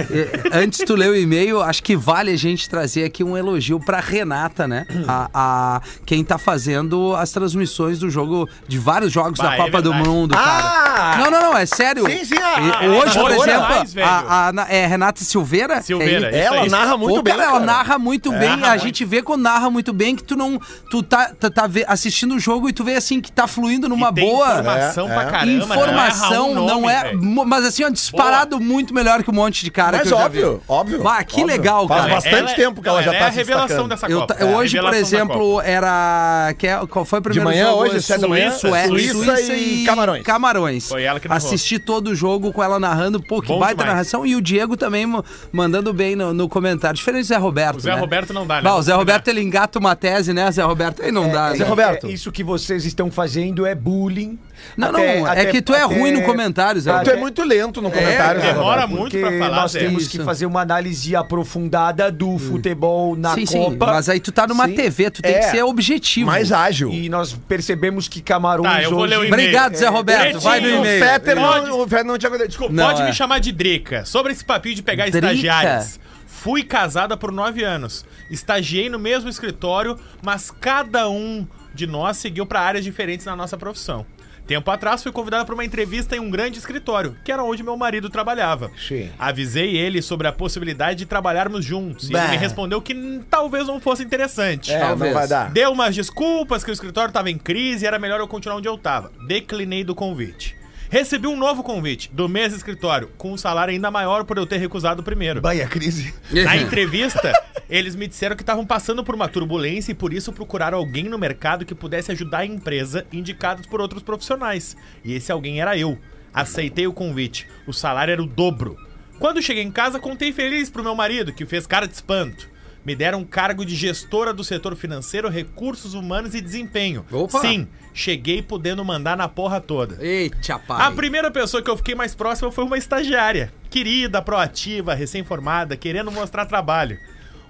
[0.52, 3.78] Antes de tu ler o e-mail, acho que vale a gente trazer aqui um elogio
[3.80, 4.86] pra Renata, né?
[5.06, 9.56] A, a- quem tá fazendo as transmissões do jogo, de vários jogos Bah, da é
[9.56, 10.08] Copa do verdade.
[10.08, 10.50] Mundo, cara.
[10.92, 11.16] Ah!
[11.18, 12.04] Não, não, não, é sério.
[12.08, 14.06] Sim, sim, a- E a- Hoje, a por narradora exemplo, mais, velho.
[14.08, 15.82] a, a- é Renata Silveira?
[15.82, 16.68] Silveira, É, isso Ela aí.
[16.70, 17.64] narra muito Pô, bem, cara, ela cara.
[17.66, 18.40] narra muito bem.
[18.56, 18.82] narra a muito.
[18.84, 20.60] gente vê quando narra muito bem que tu não.
[20.90, 23.88] Tu tá, tá, tá ve- assistindo o jogo e tu vê assim que tá fluindo
[23.88, 24.46] numa tem boa.
[24.50, 25.26] informação É, pra é.
[25.30, 25.64] caramba.
[25.64, 27.04] Informação não, não é.
[27.04, 27.22] velho.
[27.22, 30.18] mo- Mas assim, ó, disparado muito melhor que um monte de cara Mas que eu
[30.18, 30.60] já óbvio, vi.
[30.68, 31.02] óbvio.
[31.02, 31.46] Bah, que óbvio.
[31.46, 32.14] legal, Faz cara.
[32.14, 33.88] bastante Ela é- tempo que ela não, já ela tá é a se revelação destacando.
[33.88, 34.34] dessa Eu Copa.
[34.34, 36.54] ta- É hoje, por exemplo, era.
[36.58, 37.82] Que é- qual foi o primeiro manhã, jogo?
[37.82, 38.50] hoje, sete da manhã?
[38.52, 40.22] Sué- Suíça Suíça e Camarões.
[40.22, 40.88] Camarões.
[40.88, 41.46] Foi ela que narrou.
[41.46, 43.22] Assisti todo o jogo com ela narrando.
[43.22, 43.90] Pô, que Bom baita demais.
[43.90, 44.24] narração.
[44.26, 45.06] E o Diego também
[45.52, 46.96] mandando bem no, no comentário.
[46.96, 47.76] Diferente do Zé Roberto.
[47.78, 48.00] O Zé né?
[48.00, 48.62] Roberto não dá, né?
[48.62, 51.02] Bah, o Zé Roberto ele engata uma tese, né, Zé Roberto?
[51.02, 51.52] Aí não dá.
[51.52, 51.64] Zé né?
[51.64, 52.06] Roberto.
[52.06, 54.38] É, isso que vocês estão fazendo é bullying.
[54.76, 56.90] Não, Até- não, é até- que tu é até- ruim no comentário, Zé.
[56.90, 57.16] Tu Roberto.
[57.16, 58.90] é muito lento no comentário, Zé demora Roberto.
[58.90, 59.78] muito Porque pra falar, nós Zé.
[59.80, 60.10] temos Isso.
[60.18, 63.86] que fazer uma análise aprofundada do futebol na sim, sim, Copa.
[63.86, 64.74] mas aí tu tá numa Sim.
[64.74, 65.38] TV, tu tem É.
[65.40, 66.26] que ser objetivo.
[66.26, 66.90] Mais ágil.
[66.92, 69.10] E nós percebemos que Camarões Tá, eu vou hoje...
[69.10, 69.32] ler o e-mail.
[69.34, 70.20] Obrigado, Zé Roberto.
[70.22, 71.04] Pretinho, Vai no O e-mail.
[71.04, 71.66] Fetter Pode.
[71.68, 72.72] não, o Fetter não tinha Desculpa.
[72.72, 73.06] Não, Pode é.
[73.06, 74.04] me chamar de Drica.
[74.04, 75.18] Sobre esse papinho de pegar Drica?
[75.26, 76.00] estagiárias.
[76.26, 78.04] Fui casada por nove anos.
[78.30, 83.56] Estagiei no mesmo escritório, mas cada um de nós seguiu para áreas diferentes na nossa
[83.58, 84.06] profissão.
[84.50, 87.76] Tempo atrás fui convidada para uma entrevista em um grande escritório, que era onde meu
[87.76, 88.68] marido trabalhava.
[88.76, 89.08] Sim.
[89.16, 92.10] Avisei ele sobre a possibilidade de trabalharmos juntos.
[92.10, 92.24] E Bah.
[92.24, 94.72] ele me respondeu que hum, talvez não fosse interessante.
[94.72, 95.12] É, Talvez.
[95.12, 95.50] não vai dar.
[95.52, 98.66] Deu umas desculpas que o escritório estava em crise e era melhor eu continuar onde
[98.66, 99.12] eu estava.
[99.24, 100.56] Declinei do convite.
[100.90, 104.56] Recebi um novo convite, do mesmo escritório, com um salário ainda maior por eu ter
[104.56, 105.40] recusado o primeiro.
[105.40, 106.12] Vai a crise.
[106.44, 107.32] Na entrevista,
[107.68, 111.16] eles me disseram que estavam passando por uma turbulência e por isso procuraram alguém no
[111.16, 114.76] mercado que pudesse ajudar a empresa, indicados por outros profissionais.
[115.04, 115.96] E esse alguém era eu.
[116.34, 117.46] Aceitei o convite.
[117.68, 118.76] O salário era o dobro.
[119.20, 122.49] Quando cheguei em casa, contei feliz pro meu marido, que fez cara de espanto.
[122.84, 127.04] Me deram um cargo de gestora do setor financeiro, recursos humanos e desempenho.
[127.12, 127.40] Opa!
[127.40, 130.02] Sim, cheguei podendo mandar na porra toda.
[130.04, 130.86] Eita, pai.
[130.86, 133.52] A primeira pessoa que eu fiquei mais próxima foi uma estagiária.
[133.68, 136.98] Querida, proativa, recém-formada, querendo mostrar trabalho.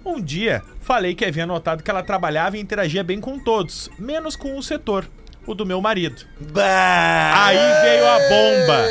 [0.05, 4.35] Um dia, falei que havia notado que ela trabalhava e interagia bem com todos, menos
[4.35, 5.07] com o setor.
[5.53, 6.23] O do meu marido.
[7.35, 8.87] Aí veio a bomba.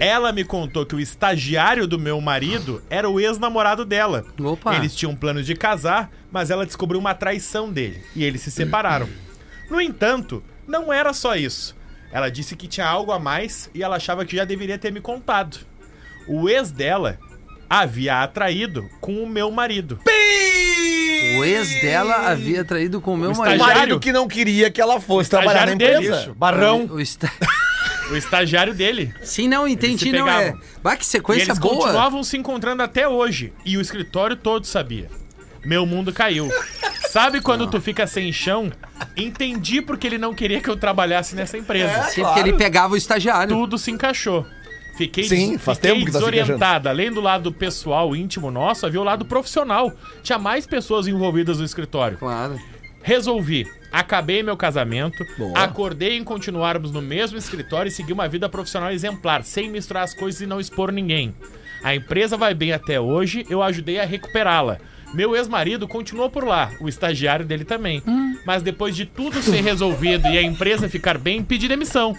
[0.00, 4.24] Ela me contou que o estagiário do meu marido era o ex-namorado dela.
[4.42, 4.74] Opa.
[4.74, 9.08] Eles tinham planos de casar, mas ela descobriu uma traição dele e eles se separaram.
[9.70, 11.76] No entanto, não era só isso.
[12.12, 15.00] Ela disse que tinha algo a mais e ela achava que já deveria ter me
[15.00, 15.58] contado.
[16.28, 17.18] O ex dela
[17.70, 19.98] havia atraído com o meu marido.
[21.38, 23.54] O ex dela havia traído com o meu O O marido.
[23.56, 26.20] estagiário- marido que não queria que ela fosse trabalhar na dele, empresa.
[26.22, 26.86] Isso, barrão.
[26.90, 27.30] O esta...
[28.10, 29.14] O estagiário dele.
[29.22, 30.54] Sim, não, entendi, não é.
[30.82, 31.76] Bah, que E sequência eles boa.
[31.76, 33.52] continuavam se encontrando até hoje.
[33.64, 35.08] E o escritório todo sabia.
[35.64, 36.50] Meu mundo caiu.
[37.08, 38.70] Sabe quando tu fica sem chão?
[39.16, 42.02] Entendi porque ele não queria que eu trabalhasse nessa empresa.
[42.10, 43.54] Sim, porque ele pegava o estagiário.
[43.56, 44.44] Tudo se encaixou.
[45.02, 46.90] Fiquei, Sim, faz fiquei tempo que tá se desorientada.
[46.90, 49.92] Além do lado pessoal, íntimo nosso, havia o lado profissional.
[50.22, 52.18] Tinha mais pessoas envolvidas no escritório.
[52.18, 52.58] Claro.
[53.02, 53.66] Resolvi.
[53.92, 55.22] Acabei meu casamento,
[55.54, 60.14] acordei em continuarmos no mesmo escritório e seguir uma vida profissional exemplar, sem misturar as
[60.14, 61.34] coisas e não expor ninguém.
[61.82, 64.78] A empresa vai bem até hoje, eu ajudei a recuperá-la.
[65.12, 68.02] Meu ex-marido continuou por lá, o estagiário dele também.
[68.46, 72.16] Mas depois de tudo ser resolvido e a empresa ficar bem, pedi demissão.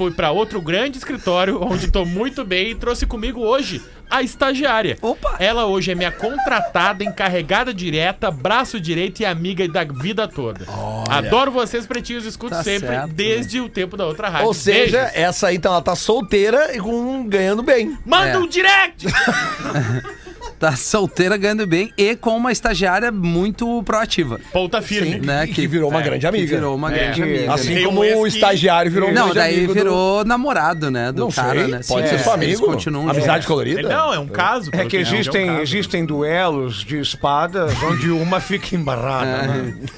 [0.00, 4.96] Fui pra outro grande escritório, onde tô muito bem e trouxe comigo hoje a estagiária.
[5.02, 5.36] Opa!
[5.38, 10.64] Ela hoje é minha contratada, encarregada direta, braço direito e amiga da vida toda.
[11.10, 14.46] Adoro vocês, pretinhos, escuto Tá sempre, certo, desde o tempo da outra rádio.
[14.46, 15.16] Ou seja, Beijos.
[15.18, 17.98] essa aí então, ela tá solteira e com, ganhando bem.
[18.06, 18.38] Manda É.
[18.38, 19.04] um direct!
[20.60, 24.38] Tá solteira ganhando bem e com uma estagiária muito proativa.
[24.52, 25.18] Ponta firme.
[25.18, 25.46] Né?
[25.46, 26.54] Que virou uma grande Que amiga.
[26.54, 27.52] virou uma grande amiga.
[27.54, 27.80] Assim né?
[27.80, 31.10] Um como o que- estagiário virou um Não, grande daí amigo do- virou namorado, né?
[31.10, 31.80] Do Não cara, sei, né?
[31.88, 32.66] pode Sim, ser só amigo.
[32.66, 33.88] continuam Amizade colorida?
[33.88, 34.70] Não, é um caso.
[34.74, 35.62] É que é um existem, caso.
[35.62, 39.46] existem duelos de espadas onde uma fica embarrada.
[39.48, 39.74] né?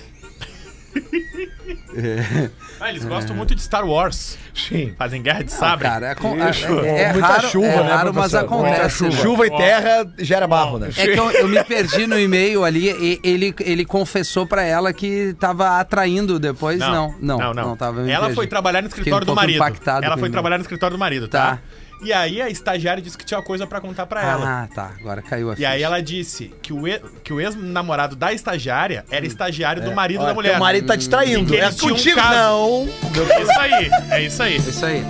[2.80, 4.36] Ah, eles gostam muito de Star Wars.
[4.54, 4.94] Sim.
[4.98, 5.84] Fazem guerra de sabre.
[5.88, 6.80] cara, é, com- Isso.
[6.80, 9.02] é, é Muita raro, chuva, é né, raro, mas acontece.
[9.02, 9.22] Muita né?
[9.22, 10.90] Chuva e terra gera barro, né?
[10.96, 14.92] É que eu, eu me perdi no e-mail ali, e ele, ele confessou pra ela
[14.92, 16.78] que tava atraindo depois.
[16.78, 17.76] Não, não, não, não.
[17.80, 18.34] eu me Ela perdi.
[18.34, 19.62] foi trabalhar no escritório um do marido.
[20.02, 21.56] Ela foi trabalhar no escritório do marido, tá?
[21.56, 21.58] Tá.
[22.02, 24.62] E aí a estagiária disse que tinha uma coisa pra contar pra ela.
[24.62, 25.68] Ah, tá, agora caiu a E ficha.
[25.68, 30.18] aí ela disse que o, e- que o ex-namorado da estagiária era estagiário do marido
[30.20, 30.50] da Olha, mulher.
[30.52, 31.54] Teu marido tá te traindo.
[31.54, 32.34] É tinham um contigo, caso.
[32.34, 32.88] não.
[33.30, 34.54] É isso aí, é isso aí.
[34.54, 35.04] É Isso aí,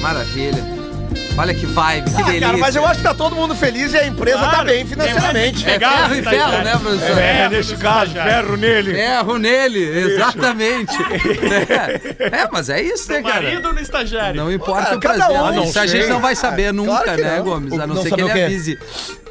[0.00, 0.81] maravilha.
[1.38, 2.40] Olha que vibe, que Ah, delícia.
[2.46, 4.66] cara, mas eu acho que tá todo mundo feliz e a empresa tá Claro.
[4.66, 5.64] bem financeiramente.
[5.66, 6.64] É, É Legal, ferro e ferro, estagiário.
[6.64, 7.18] né, professor?
[7.18, 8.94] É, nesse caso, ferro nele.
[8.94, 9.80] Ferro nele,
[10.12, 10.92] exatamente.
[12.22, 13.42] É, é, mas é isso, né, O cara?
[13.42, 14.36] marido no estagiário.
[14.42, 15.40] Não importa Cara, o prazer.
[15.40, 17.44] um, Isso a gente não vai saber Ah, nunca, claro né, não.
[17.44, 17.72] Gomes?
[17.72, 18.78] A não, não ser que ele avise.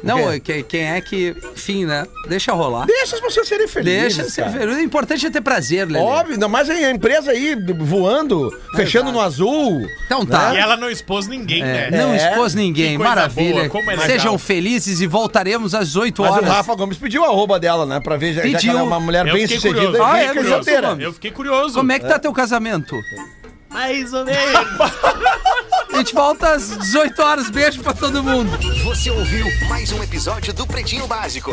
[0.02, 1.34] Não, é que, quem é que.
[1.54, 2.04] Enfim, né?
[2.28, 2.86] Deixa rolar.
[2.86, 4.16] Deixa as pessoas serem felizes.
[4.16, 4.76] Deixa ser feliz.
[4.76, 6.04] O importante é ter prazer, Lelê.
[6.04, 9.86] Óbvio, ainda mais a empresa aí voando, fechando no azul.
[10.06, 10.54] Então tá.
[10.54, 11.91] E ela não expôs ninguém, É, né?
[11.98, 12.16] Não É.
[12.16, 13.54] expôs ninguém, maravilha.
[13.54, 13.98] boa, como é.
[13.98, 16.48] Sejam felizes e voltaremos às 18 Mas horas.
[16.48, 18.00] o Rafa Gomes pediu a arroba dela, né?
[18.00, 18.70] Pra ver, já, já que Pediu.
[18.72, 20.96] ela é uma mulher Eu bem sucedida e Ah, é solteira.
[21.00, 21.74] Eu fiquei curioso.
[21.74, 22.96] Como é que tá teu casamento?
[23.70, 24.40] Mais ou menos.
[25.92, 27.50] A gente volta às 18 horas.
[27.50, 28.50] Beijo pra todo mundo.
[28.84, 31.50] Você ouviu mais um episódio do Pretinho Básico.